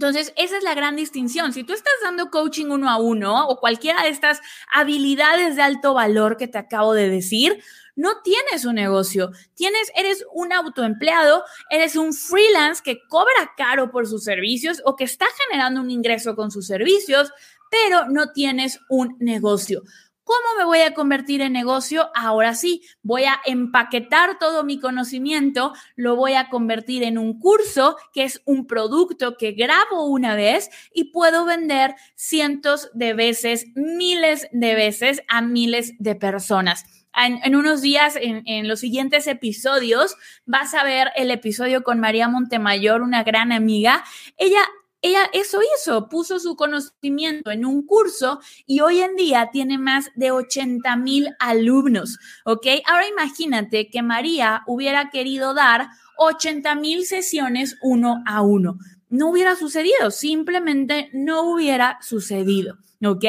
Entonces, 0.00 0.32
esa 0.36 0.56
es 0.56 0.64
la 0.64 0.72
gran 0.72 0.96
distinción. 0.96 1.52
Si 1.52 1.62
tú 1.62 1.74
estás 1.74 1.92
dando 2.02 2.30
coaching 2.30 2.68
uno 2.70 2.88
a 2.88 2.96
uno 2.96 3.46
o 3.48 3.60
cualquiera 3.60 4.02
de 4.02 4.08
estas 4.08 4.40
habilidades 4.72 5.56
de 5.56 5.62
alto 5.62 5.92
valor 5.92 6.38
que 6.38 6.48
te 6.48 6.56
acabo 6.56 6.94
de 6.94 7.10
decir, 7.10 7.62
no 7.96 8.22
tienes 8.24 8.64
un 8.64 8.76
negocio, 8.76 9.30
tienes, 9.54 9.92
eres 9.94 10.24
un 10.32 10.54
autoempleado, 10.54 11.44
eres 11.68 11.96
un 11.96 12.14
freelance 12.14 12.80
que 12.82 13.06
cobra 13.10 13.52
caro 13.58 13.90
por 13.90 14.06
sus 14.06 14.24
servicios 14.24 14.80
o 14.86 14.96
que 14.96 15.04
está 15.04 15.26
generando 15.46 15.82
un 15.82 15.90
ingreso 15.90 16.34
con 16.34 16.50
sus 16.50 16.66
servicios, 16.66 17.30
pero 17.70 18.08
no 18.08 18.32
tienes 18.32 18.80
un 18.88 19.18
negocio. 19.20 19.82
¿Cómo 20.30 20.58
me 20.60 20.64
voy 20.64 20.78
a 20.82 20.94
convertir 20.94 21.40
en 21.40 21.52
negocio? 21.52 22.08
Ahora 22.14 22.54
sí, 22.54 22.82
voy 23.02 23.24
a 23.24 23.40
empaquetar 23.46 24.38
todo 24.38 24.62
mi 24.62 24.78
conocimiento, 24.78 25.72
lo 25.96 26.14
voy 26.14 26.34
a 26.34 26.48
convertir 26.48 27.02
en 27.02 27.18
un 27.18 27.40
curso, 27.40 27.96
que 28.12 28.22
es 28.22 28.40
un 28.44 28.68
producto 28.68 29.36
que 29.36 29.50
grabo 29.50 30.06
una 30.06 30.36
vez 30.36 30.70
y 30.94 31.10
puedo 31.10 31.44
vender 31.46 31.96
cientos 32.14 32.90
de 32.94 33.12
veces, 33.12 33.66
miles 33.74 34.46
de 34.52 34.76
veces 34.76 35.20
a 35.26 35.42
miles 35.42 35.94
de 35.98 36.14
personas. 36.14 36.84
En, 37.12 37.56
unos 37.56 37.82
días, 37.82 38.14
en, 38.14 38.44
en, 38.46 38.68
los 38.68 38.78
siguientes 38.78 39.26
episodios, 39.26 40.14
vas 40.46 40.74
a 40.74 40.84
ver 40.84 41.10
el 41.16 41.32
episodio 41.32 41.82
con 41.82 41.98
María 41.98 42.28
Montemayor, 42.28 43.02
una 43.02 43.24
gran 43.24 43.50
amiga. 43.50 44.04
Ella 44.36 44.60
ella 45.02 45.30
eso 45.32 45.60
hizo, 45.62 46.08
puso 46.08 46.38
su 46.38 46.56
conocimiento 46.56 47.50
en 47.50 47.64
un 47.64 47.86
curso 47.86 48.40
y 48.66 48.80
hoy 48.80 49.00
en 49.00 49.16
día 49.16 49.48
tiene 49.50 49.78
más 49.78 50.10
de 50.14 50.30
80 50.30 50.94
mil 50.96 51.34
alumnos, 51.38 52.18
¿ok? 52.44 52.66
Ahora 52.84 53.08
imagínate 53.08 53.88
que 53.88 54.02
María 54.02 54.62
hubiera 54.66 55.08
querido 55.08 55.54
dar 55.54 55.88
80 56.18 56.74
mil 56.74 57.06
sesiones 57.06 57.78
uno 57.80 58.22
a 58.26 58.42
uno. 58.42 58.78
No 59.08 59.30
hubiera 59.30 59.56
sucedido, 59.56 60.10
simplemente 60.10 61.08
no 61.14 61.50
hubiera 61.50 61.98
sucedido, 62.02 62.76
¿ok? 63.02 63.24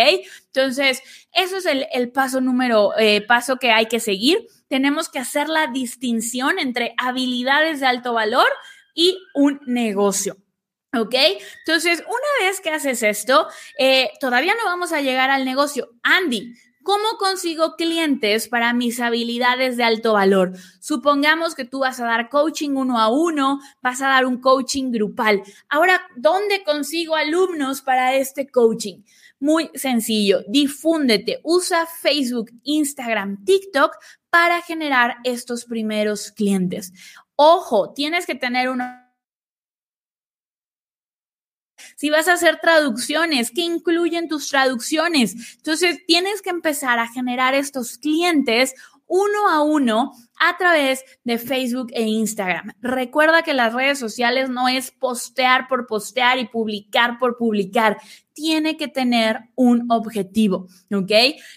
Entonces, 0.48 1.02
eso 1.34 1.58
es 1.58 1.66
el, 1.66 2.12
paso 2.12 2.42
número, 2.42 2.92
eh, 3.00 3.22
paso 3.22 3.58
que 3.58 3.72
hay 3.72 3.86
que 3.86 4.02
seguir. 4.02 4.46
Tenemos 4.68 5.08
que 5.08 5.20
hacer 5.20 5.48
la 5.48 5.68
distinción 5.68 6.60
entre 6.60 6.94
habilidades 6.98 7.80
de 7.80 7.88
alto 7.88 8.14
valor 8.14 8.48
y 8.94 9.18
un 9.34 9.62
negocio. 9.66 10.38
¿Ok? 10.93 11.15
Entonces, 11.60 11.99
una 12.01 12.47
vez 12.47 12.60
que 12.60 12.69
haces 12.69 13.01
esto, 13.01 13.47
eh, 13.77 14.10
todavía 14.19 14.54
no 14.56 14.65
vamos 14.65 14.91
a 14.91 14.99
llegar 14.99 15.30
al 15.30 15.45
negocio. 15.45 15.89
Andy, 16.04 16.54
¿cómo 16.84 17.17
consigo 17.17 17.77
clientes 17.77 18.49
para 18.49 18.73
mis 18.73 18.99
habilidades 18.99 19.77
de 19.77 19.86
alto 19.86 20.13
valor? 20.13 20.51
Supongamos 20.82 21.56
que 21.56 21.63
tú 21.63 21.80
vas 21.80 22.01
a 22.01 22.06
dar 22.06 22.27
coaching 22.30 22.71
uno 22.71 22.99
a 22.99 23.08
uno, 23.08 23.62
vas 23.82 24.01
a 24.01 24.10
dar 24.10 24.25
un 24.25 24.41
coaching 24.41 24.91
grupal. 24.91 25.41
Ahora, 25.69 26.01
¿dónde 26.17 26.63
consigo 26.65 27.15
alumnos 27.15 27.82
para 27.82 28.15
este 28.15 28.49
coaching? 28.51 29.04
Muy 29.39 29.71
sencillo, 29.73 30.43
difúndete, 30.49 31.39
usa 31.43 31.88
Facebook, 31.88 32.51
Instagram, 32.63 33.43
TikTok 33.45 33.95
para 34.30 34.62
generar 34.62 35.17
estos 35.23 35.63
primeros 35.63 36.32
clientes. 36.32 36.91
Ojo, 37.38 37.93
tienes 37.93 38.27
que 38.27 38.36
tener 38.36 38.69
una 38.69 39.01
si 42.02 42.10
vas 42.10 42.28
a 42.28 42.34
hacer 42.34 42.58
traducciones, 42.60 43.52
¿qué 43.52 43.62
incluyen 43.62 44.28
tus 44.28 44.50
traducciones? 44.50 45.36
Entonces, 45.58 46.04
tienes 46.08 46.42
que 46.42 46.50
empezar 46.50 46.98
a 46.98 47.08
generar 47.08 47.54
estos 47.54 48.00
clientes 48.00 48.74
uno 49.06 49.48
a 49.48 49.62
uno 49.62 50.12
a 50.40 50.58
través 50.58 51.04
de 51.24 51.38
Facebook 51.38 51.92
e 51.94 52.02
Instagram. 52.02 52.72
Recuerda 52.82 53.44
que 53.44 53.54
las 53.54 53.76
redes 53.76 54.00
sociales 54.00 54.50
no 54.50 54.68
es 54.68 54.90
postear 54.90 55.68
por 55.68 55.86
postear 55.86 56.40
y 56.40 56.48
publicar 56.48 57.20
por 57.20 57.38
publicar. 57.38 58.00
Tiene 58.34 58.78
que 58.78 58.88
tener 58.88 59.50
un 59.56 59.91
objetivo, 59.91 60.67
¿ok? 60.94 61.12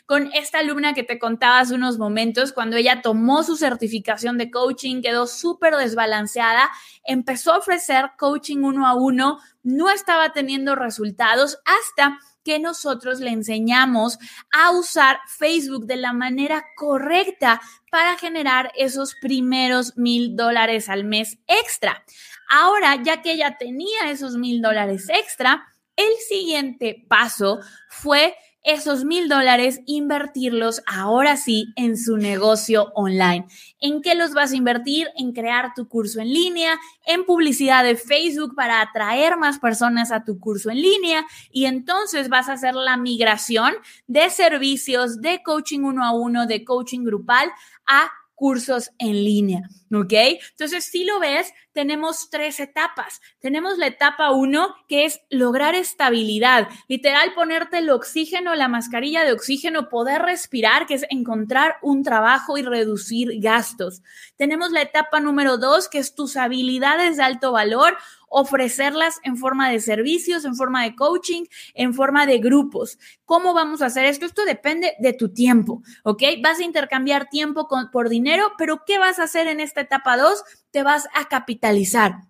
Con 0.07 0.33
esta 0.33 0.59
alumna 0.59 0.93
que 0.93 1.05
te 1.05 1.19
contaba 1.19 1.61
hace 1.61 1.75
unos 1.75 1.99
momentos, 1.99 2.53
cuando 2.53 2.77
ella 2.77 3.01
tomó 3.01 3.43
su 3.45 3.57
certificación 3.57 4.39
de 4.39 4.51
coaching, 4.51 5.01
quedó 5.01 5.27
súper 5.27 5.77
desbalanceada, 5.77 6.71
empezó 7.05 7.53
a 7.53 7.59
ofrecer 7.59 8.11
coaching 8.19 8.59
uno 8.59 8.87
a 8.87 8.95
uno, 8.95 9.39
no 9.63 9.89
estaba 9.89 10.33
teniendo 10.33 10.75
resultados 10.75 11.59
hasta 11.65 12.19
que 12.45 12.59
nosotros 12.59 13.21
le 13.21 13.31
enseñamos 13.31 14.19
a 14.53 14.71
usar 14.71 15.19
Facebook 15.27 15.87
de 15.87 15.97
la 15.97 16.13
manera 16.13 16.65
correcta 16.77 17.61
para 17.91 18.17
generar 18.19 18.71
esos 18.77 19.15
primeros 19.15 19.97
mil 19.97 20.37
dólares 20.37 20.89
al 20.89 21.05
mes 21.05 21.39
extra. 21.47 22.05
Ahora, 22.49 23.03
ya 23.03 23.23
que 23.23 23.33
ella 23.33 23.57
tenía 23.59 24.11
esos 24.11 24.37
mil 24.37 24.61
dólares 24.61 25.09
extra, 25.09 25.67
el 25.97 26.13
siguiente 26.29 27.05
paso 27.09 27.61
fue 27.89 28.35
esos 28.65 29.05
mil 29.05 29.29
dólares, 29.29 29.81
invertirlos 29.85 30.83
ahora 30.87 31.37
sí 31.37 31.67
en 31.77 31.99
su 31.99 32.17
negocio 32.17 32.91
online. 32.95 33.47
¿En 33.79 34.01
qué 34.01 34.15
los 34.15 34.33
vas 34.33 34.53
a 34.53 34.57
invertir? 34.57 35.09
En 35.17 35.33
crear 35.33 35.73
tu 35.77 35.87
curso 35.87 36.21
en 36.21 36.33
línea, 36.33 36.81
en 37.05 37.27
publicidad 37.27 37.85
de 37.85 37.95
Facebook 37.95 38.55
para 38.57 38.81
atraer 38.81 39.37
más 39.37 39.59
personas 39.59 40.11
a 40.11 40.25
tu 40.25 40.41
curso 40.41 40.71
en 40.71 40.81
línea 40.81 41.27
y 41.51 41.67
entonces 41.67 42.31
vas 42.31 42.49
a 42.49 42.55
hacer 42.55 42.75
la 42.75 42.97
migración 42.97 43.75
de 44.07 44.31
servicios 44.31 45.21
de 45.21 45.43
coaching 45.43 45.81
uno 45.81 46.03
a 46.03 46.13
uno, 46.13 46.47
de 46.47 46.65
coaching 46.65 47.05
grupal 47.05 47.51
a 47.87 48.11
cursos 48.35 48.91
en 48.99 49.13
línea, 49.13 49.63
¿ok? 49.93 50.13
Entonces, 50.51 50.85
si 50.85 51.05
lo 51.05 51.21
ves, 51.21 51.53
tenemos 51.73 52.31
tres 52.31 52.61
etapas. 52.61 53.21
Tenemos 53.41 53.79
la 53.79 53.87
etapa 53.87 54.31
uno, 54.31 54.75
que 54.89 55.05
es 55.05 55.21
lograr 55.31 55.75
estabilidad, 55.75 56.69
literal 56.89 57.35
ponerte 57.35 57.79
el 57.79 57.91
oxígeno, 57.91 58.55
la 58.55 58.69
mascarilla 58.69 59.25
de 59.25 59.33
oxígeno, 59.33 59.89
poder 59.89 60.23
respirar, 60.23 60.87
que 60.87 60.95
es 60.95 61.07
encontrar 61.11 61.77
un 61.83 62.03
trabajo 62.03 62.59
y 62.59 62.63
reducir 62.63 63.41
gastos. 63.41 64.03
Tenemos 64.37 64.71
la 64.71 64.83
etapa 64.83 65.21
número 65.21 65.59
dos, 65.59 65.89
que 65.89 65.99
es 65.99 66.15
tus 66.15 66.37
habilidades 66.37 67.17
de 67.17 67.23
alto 67.23 67.53
valor 67.53 67.97
ofrecerlas 68.37 69.21
en 69.23 69.37
forma 69.37 69.71
de 69.71 69.79
servicios, 69.79 70.45
en 70.45 70.57
forma 70.57 70.83
de 70.83 70.97
coaching, 70.97 71.45
en 71.73 71.95
forma 71.95 72.27
de 72.27 72.39
grupos. 72.39 72.99
¿Cómo 73.25 73.55
vamos 73.55 73.81
a 73.81 73.87
hacer 73.87 74.07
esto? 74.07 74.27
Esto 74.27 74.45
depende 74.45 74.95
de 74.99 75.13
tu 75.13 75.33
tiempo, 75.33 75.83
¿ok? 76.03 76.23
Vas 76.43 76.59
a 76.59 76.65
intercambiar 76.65 77.29
tiempo 77.29 77.69
por 77.93 78.09
dinero, 78.09 78.53
pero 78.59 78.83
¿qué 78.85 78.99
vas 78.99 79.21
a 79.21 79.25
hacer 79.25 79.47
en 79.47 79.61
esta 79.61 79.83
etapa 79.83 80.17
2? 80.17 80.43
Te 80.73 80.83
vas 80.83 81.07
a 81.15 81.29
capitalizar. 81.29 82.23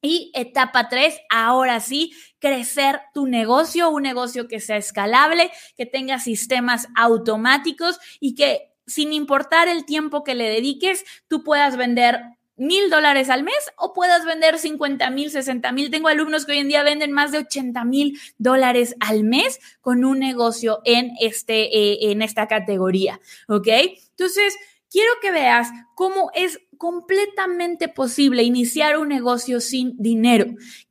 Y 0.00 0.32
etapa 0.34 0.88
3, 0.88 1.16
ahora 1.30 1.78
sí, 1.78 2.12
crecer 2.40 3.00
tu 3.14 3.28
negocio, 3.28 3.88
un 3.88 4.02
negocio 4.02 4.48
que 4.48 4.58
sea 4.58 4.76
escalable, 4.76 5.52
que 5.76 5.86
tenga 5.86 6.18
sistemas 6.18 6.88
automáticos 6.96 8.00
y 8.18 8.34
que 8.34 8.72
sin 8.84 9.12
importar 9.12 9.68
el 9.68 9.84
tiempo 9.84 10.24
que 10.24 10.34
le 10.34 10.48
dediques, 10.48 11.04
tú 11.28 11.44
puedas 11.44 11.76
vender 11.76 12.20
mil 12.56 12.90
dólares 12.90 13.30
al 13.30 13.42
mes 13.42 13.72
o 13.76 13.92
puedas 13.92 14.24
vender 14.24 14.58
50 14.58 15.10
mil, 15.10 15.30
60 15.30 15.72
mil. 15.72 15.90
Tengo 15.90 16.08
alumnos 16.08 16.44
que 16.44 16.52
hoy 16.52 16.58
en 16.58 16.68
día 16.68 16.82
venden 16.82 17.12
más 17.12 17.32
de 17.32 17.38
80 17.38 17.84
mil 17.84 18.18
dólares 18.38 18.94
al 19.00 19.24
mes 19.24 19.60
con 19.80 20.04
un 20.04 20.18
negocio 20.18 20.80
en, 20.84 21.12
este, 21.20 21.76
eh, 21.76 22.10
en 22.12 22.22
esta 22.22 22.48
categoría. 22.48 23.20
¿Ok? 23.48 23.68
Entonces, 24.10 24.56
quiero 24.90 25.10
que 25.20 25.30
veas 25.30 25.68
cómo 25.94 26.30
es 26.34 26.60
completamente 26.82 27.86
posible 27.86 28.42
iniciar 28.42 28.98
un 28.98 29.06
negocio 29.06 29.60
sin 29.60 29.94
dinero. 29.98 30.46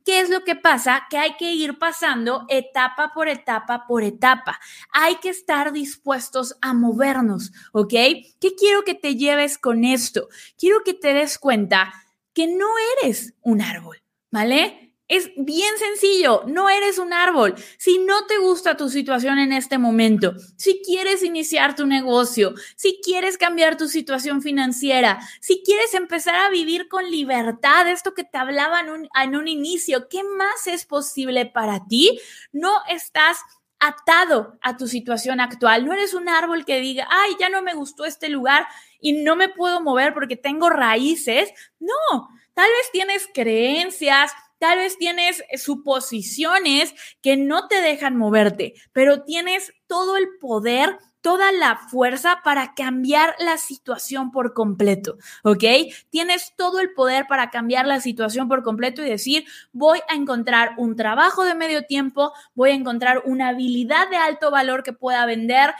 ¿Qué 0.06 0.20
es 0.20 0.30
lo 0.30 0.42
que 0.42 0.56
pasa? 0.56 1.06
Que 1.10 1.18
hay 1.18 1.36
que 1.36 1.52
ir 1.52 1.78
pasando 1.78 2.46
etapa 2.48 3.12
por 3.12 3.28
etapa 3.28 3.84
por 3.86 4.02
etapa. 4.02 4.58
Hay 4.90 5.16
que 5.16 5.28
estar 5.28 5.70
dispuestos 5.70 6.56
a 6.62 6.72
movernos, 6.72 7.52
¿ok? 7.74 7.90
¿Qué 7.90 8.54
quiero 8.58 8.84
que 8.84 8.94
te 8.94 9.16
lleves 9.16 9.58
con 9.58 9.84
esto? 9.84 10.28
Quiero 10.56 10.82
que 10.82 10.94
te 10.94 11.12
des 11.12 11.38
cuenta 11.38 11.92
que 12.32 12.46
no 12.46 12.68
eres 13.02 13.34
un 13.42 13.60
árbol, 13.60 14.02
¿vale? 14.30 14.91
Es 15.12 15.30
bien 15.36 15.76
sencillo, 15.76 16.42
no 16.46 16.70
eres 16.70 16.96
un 16.96 17.12
árbol. 17.12 17.54
Si 17.76 17.98
no 17.98 18.24
te 18.24 18.38
gusta 18.38 18.78
tu 18.78 18.88
situación 18.88 19.38
en 19.38 19.52
este 19.52 19.76
momento, 19.76 20.32
si 20.56 20.80
quieres 20.82 21.22
iniciar 21.22 21.76
tu 21.76 21.84
negocio, 21.84 22.54
si 22.76 22.98
quieres 23.04 23.36
cambiar 23.36 23.76
tu 23.76 23.88
situación 23.88 24.40
financiera, 24.40 25.20
si 25.42 25.62
quieres 25.66 25.92
empezar 25.92 26.36
a 26.36 26.48
vivir 26.48 26.88
con 26.88 27.10
libertad, 27.10 27.90
esto 27.90 28.14
que 28.14 28.24
te 28.24 28.38
hablaba 28.38 28.80
en 28.80 28.88
un, 28.88 29.08
en 29.22 29.36
un 29.36 29.48
inicio, 29.48 30.08
¿qué 30.08 30.22
más 30.24 30.66
es 30.66 30.86
posible 30.86 31.44
para 31.44 31.86
ti? 31.86 32.18
No 32.50 32.72
estás 32.88 33.36
atado 33.80 34.56
a 34.62 34.78
tu 34.78 34.88
situación 34.88 35.40
actual. 35.40 35.84
No 35.84 35.92
eres 35.92 36.14
un 36.14 36.30
árbol 36.30 36.64
que 36.64 36.80
diga, 36.80 37.06
ay, 37.10 37.32
ya 37.38 37.50
no 37.50 37.60
me 37.60 37.74
gustó 37.74 38.06
este 38.06 38.30
lugar 38.30 38.66
y 38.98 39.12
no 39.12 39.36
me 39.36 39.50
puedo 39.50 39.82
mover 39.82 40.14
porque 40.14 40.36
tengo 40.36 40.70
raíces. 40.70 41.52
No, 41.80 42.30
tal 42.54 42.70
vez 42.70 42.90
tienes 42.92 43.28
creencias, 43.34 44.32
Tal 44.62 44.78
vez 44.78 44.96
tienes 44.96 45.42
suposiciones 45.56 46.94
que 47.20 47.36
no 47.36 47.66
te 47.66 47.80
dejan 47.80 48.16
moverte, 48.16 48.74
pero 48.92 49.24
tienes 49.24 49.72
todo 49.88 50.16
el 50.16 50.28
poder 50.40 50.98
toda 51.20 51.50
la 51.50 51.76
fuerza 51.76 52.42
para 52.44 52.74
cambiar 52.74 53.34
la 53.40 53.56
situación 53.56 54.30
por 54.30 54.54
completo, 54.54 55.18
¿ok? 55.42 55.64
Tienes 56.10 56.52
todo 56.56 56.78
el 56.78 56.92
poder 56.94 57.26
para 57.28 57.50
cambiar 57.50 57.86
la 57.86 58.00
situación 58.00 58.48
por 58.48 58.62
completo 58.62 59.02
y 59.02 59.08
decir, 59.08 59.44
voy 59.72 60.00
a 60.08 60.14
encontrar 60.14 60.74
un 60.78 60.94
trabajo 60.94 61.44
de 61.44 61.54
medio 61.54 61.84
tiempo, 61.84 62.32
voy 62.54 62.70
a 62.70 62.74
encontrar 62.74 63.22
una 63.24 63.48
habilidad 63.48 64.10
de 64.10 64.16
alto 64.16 64.52
valor 64.52 64.82
que 64.84 64.92
pueda 64.92 65.26
vender, 65.26 65.74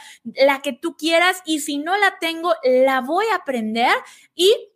la 0.45 0.61
que 0.61 0.73
tú 0.73 0.95
quieras, 0.97 1.41
y 1.45 1.59
si 1.59 1.77
no 1.77 1.97
la 1.97 2.19
tengo, 2.19 2.53
la 2.63 3.01
voy 3.01 3.25
a 3.31 3.35
aprender 3.35 3.93
y 4.35 4.72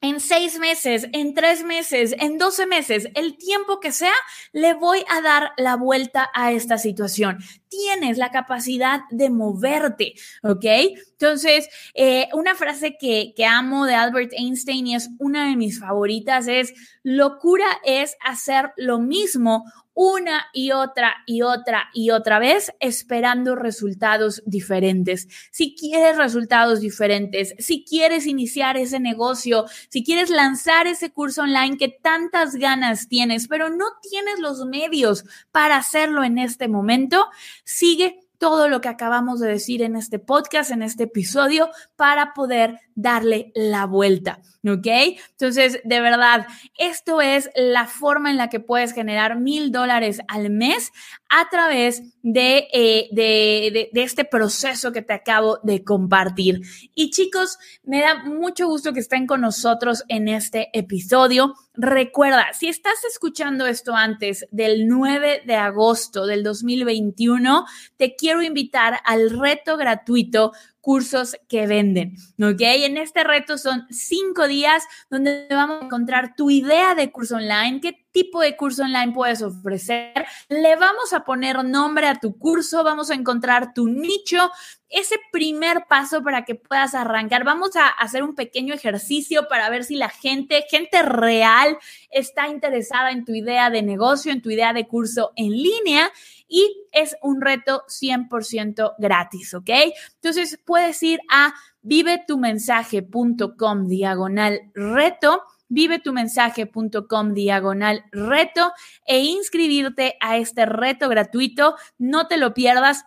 en 0.00 0.20
seis 0.20 0.58
meses, 0.58 1.06
en 1.12 1.34
tres 1.34 1.64
meses, 1.64 2.14
en 2.18 2.38
doce 2.38 2.66
meses, 2.66 3.08
el 3.14 3.36
tiempo 3.36 3.80
que 3.80 3.92
sea, 3.92 4.14
le 4.52 4.74
voy 4.74 5.04
a 5.08 5.20
dar 5.20 5.52
la 5.56 5.76
vuelta 5.76 6.30
a 6.34 6.52
esta 6.52 6.78
situación. 6.78 7.38
Tienes 7.68 8.18
la 8.18 8.30
capacidad 8.30 9.00
de 9.10 9.30
moverte, 9.30 10.14
¿ok? 10.42 10.64
Entonces, 11.12 11.68
eh, 11.94 12.28
una 12.32 12.54
frase 12.54 12.96
que, 12.98 13.32
que 13.36 13.44
amo 13.44 13.86
de 13.86 13.94
Albert 13.94 14.32
Einstein 14.32 14.86
y 14.86 14.94
es 14.94 15.10
una 15.18 15.48
de 15.48 15.56
mis 15.56 15.80
favoritas 15.80 16.48
es, 16.48 16.72
locura 17.02 17.66
es 17.84 18.16
hacer 18.24 18.72
lo 18.76 18.98
mismo 18.98 19.64
una 20.00 20.46
y 20.52 20.70
otra 20.70 21.16
y 21.26 21.42
otra 21.42 21.88
y 21.92 22.10
otra 22.10 22.38
vez 22.38 22.72
esperando 22.78 23.56
resultados 23.56 24.44
diferentes. 24.46 25.26
Si 25.50 25.74
quieres 25.74 26.16
resultados 26.16 26.78
diferentes, 26.78 27.56
si 27.58 27.84
quieres 27.84 28.28
iniciar 28.28 28.76
ese 28.76 29.00
negocio, 29.00 29.64
si 29.88 30.04
quieres 30.04 30.30
lanzar 30.30 30.86
ese 30.86 31.10
curso 31.10 31.42
online 31.42 31.78
que 31.78 31.88
tantas 31.88 32.54
ganas 32.54 33.08
tienes, 33.08 33.48
pero 33.48 33.70
no 33.70 33.86
tienes 34.08 34.38
los 34.38 34.64
medios 34.66 35.24
para 35.50 35.78
hacerlo 35.78 36.22
en 36.22 36.38
este 36.38 36.68
momento, 36.68 37.26
sigue 37.68 38.18
todo 38.38 38.68
lo 38.68 38.80
que 38.80 38.88
acabamos 38.88 39.40
de 39.40 39.48
decir 39.48 39.82
en 39.82 39.94
este 39.94 40.18
podcast, 40.18 40.70
en 40.70 40.82
este 40.82 41.04
episodio, 41.04 41.68
para 41.96 42.32
poder 42.32 42.80
darle 42.94 43.52
la 43.54 43.84
vuelta, 43.84 44.40
¿ok? 44.66 44.86
Entonces, 45.32 45.80
de 45.84 46.00
verdad, 46.00 46.46
esto 46.78 47.20
es 47.20 47.50
la 47.54 47.86
forma 47.86 48.30
en 48.30 48.36
la 48.36 48.48
que 48.48 48.60
puedes 48.60 48.92
generar 48.92 49.38
mil 49.38 49.70
dólares 49.70 50.20
al 50.28 50.50
mes 50.50 50.92
a 51.28 51.48
través 51.50 52.02
de, 52.22 52.68
eh, 52.72 53.08
de, 53.12 53.90
de, 53.92 54.02
este 54.02 54.24
proceso 54.24 54.92
que 54.92 55.02
te 55.02 55.12
acabo 55.12 55.58
de 55.62 55.84
compartir. 55.84 56.60
Y 56.94 57.10
chicos, 57.10 57.58
me 57.82 58.00
da 58.00 58.24
mucho 58.24 58.66
gusto 58.66 58.92
que 58.92 59.00
estén 59.00 59.26
con 59.26 59.42
nosotros 59.42 60.04
en 60.08 60.28
este 60.28 60.70
episodio. 60.72 61.54
Recuerda, 61.74 62.52
si 62.54 62.68
estás 62.68 63.04
escuchando 63.10 63.66
esto 63.66 63.94
antes 63.94 64.46
del 64.50 64.88
9 64.88 65.42
de 65.46 65.54
agosto 65.56 66.26
del 66.26 66.42
2021, 66.42 67.66
te 67.96 68.16
quiero 68.16 68.42
invitar 68.42 69.00
al 69.04 69.30
reto 69.30 69.76
gratuito 69.76 70.52
cursos 70.88 71.36
que 71.50 71.66
venden, 71.66 72.16
¿ok? 72.42 72.62
En 72.62 72.96
este 72.96 73.22
reto 73.22 73.58
son 73.58 73.86
cinco 73.90 74.48
días 74.48 74.84
donde 75.10 75.46
vamos 75.50 75.82
a 75.82 75.84
encontrar 75.84 76.34
tu 76.34 76.48
idea 76.48 76.94
de 76.94 77.12
curso 77.12 77.36
online, 77.36 77.82
qué 77.82 78.06
tipo 78.10 78.40
de 78.40 78.56
curso 78.56 78.84
online 78.84 79.12
puedes 79.12 79.42
ofrecer, 79.42 80.14
le 80.48 80.76
vamos 80.76 81.12
a 81.12 81.26
poner 81.26 81.62
nombre 81.62 82.06
a 82.06 82.14
tu 82.14 82.38
curso, 82.38 82.84
vamos 82.84 83.10
a 83.10 83.14
encontrar 83.14 83.74
tu 83.74 83.86
nicho 83.86 84.50
ese 84.90 85.16
primer 85.32 85.86
paso 85.88 86.22
para 86.22 86.44
que 86.44 86.54
puedas 86.54 86.94
arrancar. 86.94 87.44
Vamos 87.44 87.76
a 87.76 87.88
hacer 87.88 88.22
un 88.22 88.34
pequeño 88.34 88.74
ejercicio 88.74 89.48
para 89.48 89.70
ver 89.70 89.84
si 89.84 89.96
la 89.96 90.08
gente, 90.08 90.64
gente 90.68 91.02
real, 91.02 91.78
está 92.10 92.48
interesada 92.48 93.10
en 93.10 93.24
tu 93.24 93.34
idea 93.34 93.70
de 93.70 93.82
negocio, 93.82 94.32
en 94.32 94.42
tu 94.42 94.50
idea 94.50 94.72
de 94.72 94.86
curso 94.86 95.32
en 95.36 95.52
línea 95.52 96.10
y 96.48 96.84
es 96.92 97.16
un 97.22 97.40
reto 97.40 97.84
100% 97.88 98.94
gratis, 98.98 99.54
¿ok? 99.54 99.70
Entonces 100.14 100.58
puedes 100.64 101.02
ir 101.02 101.20
a 101.30 101.54
vivetumensaje.com 101.82 103.86
diagonal 103.86 104.60
reto 104.74 105.42
vivetumensaje.com 105.68 107.34
diagonal 107.34 108.04
reto 108.10 108.72
e 109.06 109.20
inscribirte 109.20 110.16
a 110.20 110.38
este 110.38 110.66
reto 110.66 111.08
gratuito. 111.08 111.76
No 111.98 112.26
te 112.26 112.38
lo 112.38 112.54
pierdas. 112.54 113.04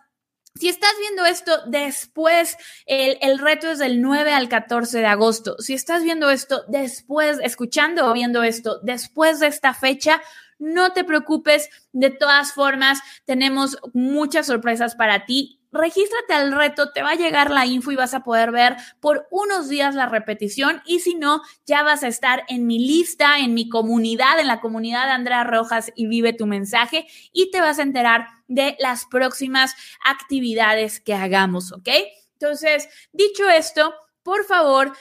Si 0.54 0.68
estás 0.68 0.92
viendo 1.00 1.24
esto 1.24 1.62
después, 1.66 2.56
el, 2.86 3.16
el, 3.22 3.38
reto 3.38 3.70
es 3.70 3.78
del 3.78 4.02
9 4.02 4.32
al 4.32 4.48
14 4.48 4.98
de 4.98 5.06
agosto. 5.06 5.56
Si 5.58 5.72
estás 5.72 6.02
viendo 6.02 6.30
esto 6.30 6.64
después, 6.68 7.38
escuchando 7.42 8.08
o 8.08 8.12
viendo 8.12 8.42
esto 8.42 8.78
después 8.82 9.40
de 9.40 9.46
esta 9.46 9.72
fecha, 9.72 10.20
no 10.58 10.92
te 10.92 11.04
preocupes. 11.04 11.70
De 11.92 12.10
todas 12.10 12.52
formas, 12.52 13.00
tenemos 13.24 13.78
muchas 13.94 14.46
sorpresas 14.46 14.94
para 14.94 15.24
ti 15.24 15.61
regístrate 15.72 16.34
al 16.34 16.52
reto, 16.52 16.92
te 16.92 17.02
va 17.02 17.10
a 17.10 17.16
llegar 17.16 17.50
la 17.50 17.66
info 17.66 17.90
y 17.90 17.96
vas 17.96 18.14
a 18.14 18.22
poder 18.22 18.52
ver 18.52 18.76
por 19.00 19.26
unos 19.30 19.68
días 19.68 19.94
la 19.94 20.06
repetición 20.06 20.82
y 20.86 21.00
si 21.00 21.14
no, 21.14 21.42
ya 21.66 21.82
vas 21.82 22.02
a 22.02 22.08
estar 22.08 22.44
en 22.48 22.66
mi 22.66 22.78
lista, 22.78 23.38
en 23.38 23.54
mi 23.54 23.68
comunidad, 23.68 24.38
en 24.38 24.46
la 24.46 24.60
comunidad 24.60 25.06
de 25.06 25.12
Andrea 25.12 25.44
Rojas 25.44 25.90
y 25.96 26.06
vive 26.06 26.32
tu 26.32 26.46
mensaje 26.46 27.06
y 27.32 27.50
te 27.50 27.60
vas 27.60 27.78
a 27.78 27.82
enterar 27.82 28.26
de 28.48 28.76
las 28.78 29.06
próximas 29.06 29.74
actividades 30.04 31.00
que 31.00 31.14
hagamos, 31.14 31.72
¿ok? 31.72 31.88
Entonces, 32.34 32.88
dicho 33.12 33.48
esto, 33.48 33.94
por 34.22 34.44
favor, 34.44 34.92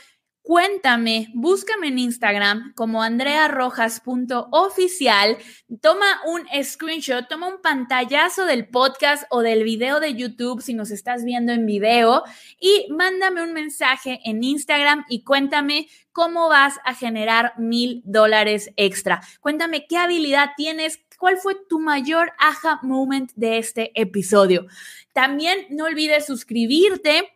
Cuéntame, 0.44 1.28
búscame 1.36 1.90
en 1.90 2.00
Instagram 2.00 2.74
como 2.74 3.04
andrearrojas.oficial, 3.04 5.38
toma 5.82 6.20
un 6.26 6.48
screenshot, 6.64 7.28
toma 7.30 7.48
un 7.48 7.62
pantallazo 7.62 8.46
del 8.46 8.68
podcast 8.68 9.26
o 9.30 9.42
del 9.42 9.64
video 9.64 10.00
de 10.00 10.16
YouTube 10.16 10.64
si 10.64 10.74
nos 10.74 10.90
estás 10.90 11.24
viendo 11.24 11.52
en 11.52 11.68
video 11.68 12.24
y 12.60 12.88
mándame 12.90 13.44
un 13.44 13.54
mensaje 13.54 14.20
en 14.26 14.44
Instagram 14.44 15.06
y 15.08 15.24
cuéntame 15.24 15.88
cómo 16.12 16.50
vas 16.50 16.80
a 16.86 16.96
generar 16.96 17.54
mil 17.60 18.02
dólares 18.04 18.72
extra. 18.78 19.22
Cuéntame 19.42 19.86
qué 19.86 19.98
habilidad 19.98 20.54
tienes, 20.58 21.02
cuál 21.20 21.38
fue 21.38 21.56
tu 21.70 21.80
mayor 21.80 22.32
aha 22.40 22.80
moment 22.82 23.32
de 23.36 23.60
este 23.60 23.92
episodio. 23.94 24.66
También 25.14 25.68
no 25.70 25.86
olvides 25.86 26.26
suscribirte 26.26 27.32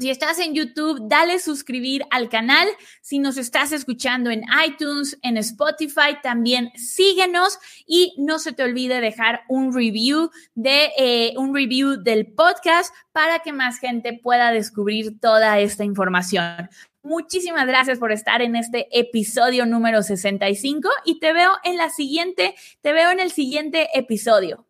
si 0.00 0.10
estás 0.10 0.40
en 0.40 0.54
YouTube, 0.54 0.98
dale 1.08 1.38
suscribir 1.38 2.04
al 2.10 2.28
canal. 2.28 2.66
Si 3.00 3.20
nos 3.20 3.36
estás 3.36 3.70
escuchando 3.70 4.30
en 4.30 4.42
iTunes, 4.66 5.16
en 5.22 5.36
Spotify, 5.36 6.18
también 6.20 6.72
síguenos 6.74 7.58
y 7.86 8.12
no 8.18 8.40
se 8.40 8.52
te 8.52 8.64
olvide 8.64 9.00
dejar 9.00 9.42
un 9.48 9.72
review 9.72 10.30
de 10.56 10.90
eh, 10.98 11.34
un 11.36 11.54
review 11.54 12.02
del 12.02 12.26
podcast 12.26 12.92
para 13.12 13.38
que 13.38 13.52
más 13.52 13.78
gente 13.78 14.18
pueda 14.20 14.50
descubrir 14.50 15.20
toda 15.20 15.60
esta 15.60 15.84
información. 15.84 16.68
Muchísimas 17.04 17.66
gracias 17.66 18.00
por 18.00 18.10
estar 18.10 18.42
en 18.42 18.56
este 18.56 18.88
episodio 18.98 19.64
número 19.64 20.02
65 20.02 20.88
y 21.04 21.20
te 21.20 21.32
veo 21.32 21.52
en 21.62 21.76
la 21.76 21.90
siguiente, 21.90 22.56
te 22.80 22.92
veo 22.92 23.10
en 23.10 23.20
el 23.20 23.30
siguiente 23.30 23.90
episodio. 23.96 24.66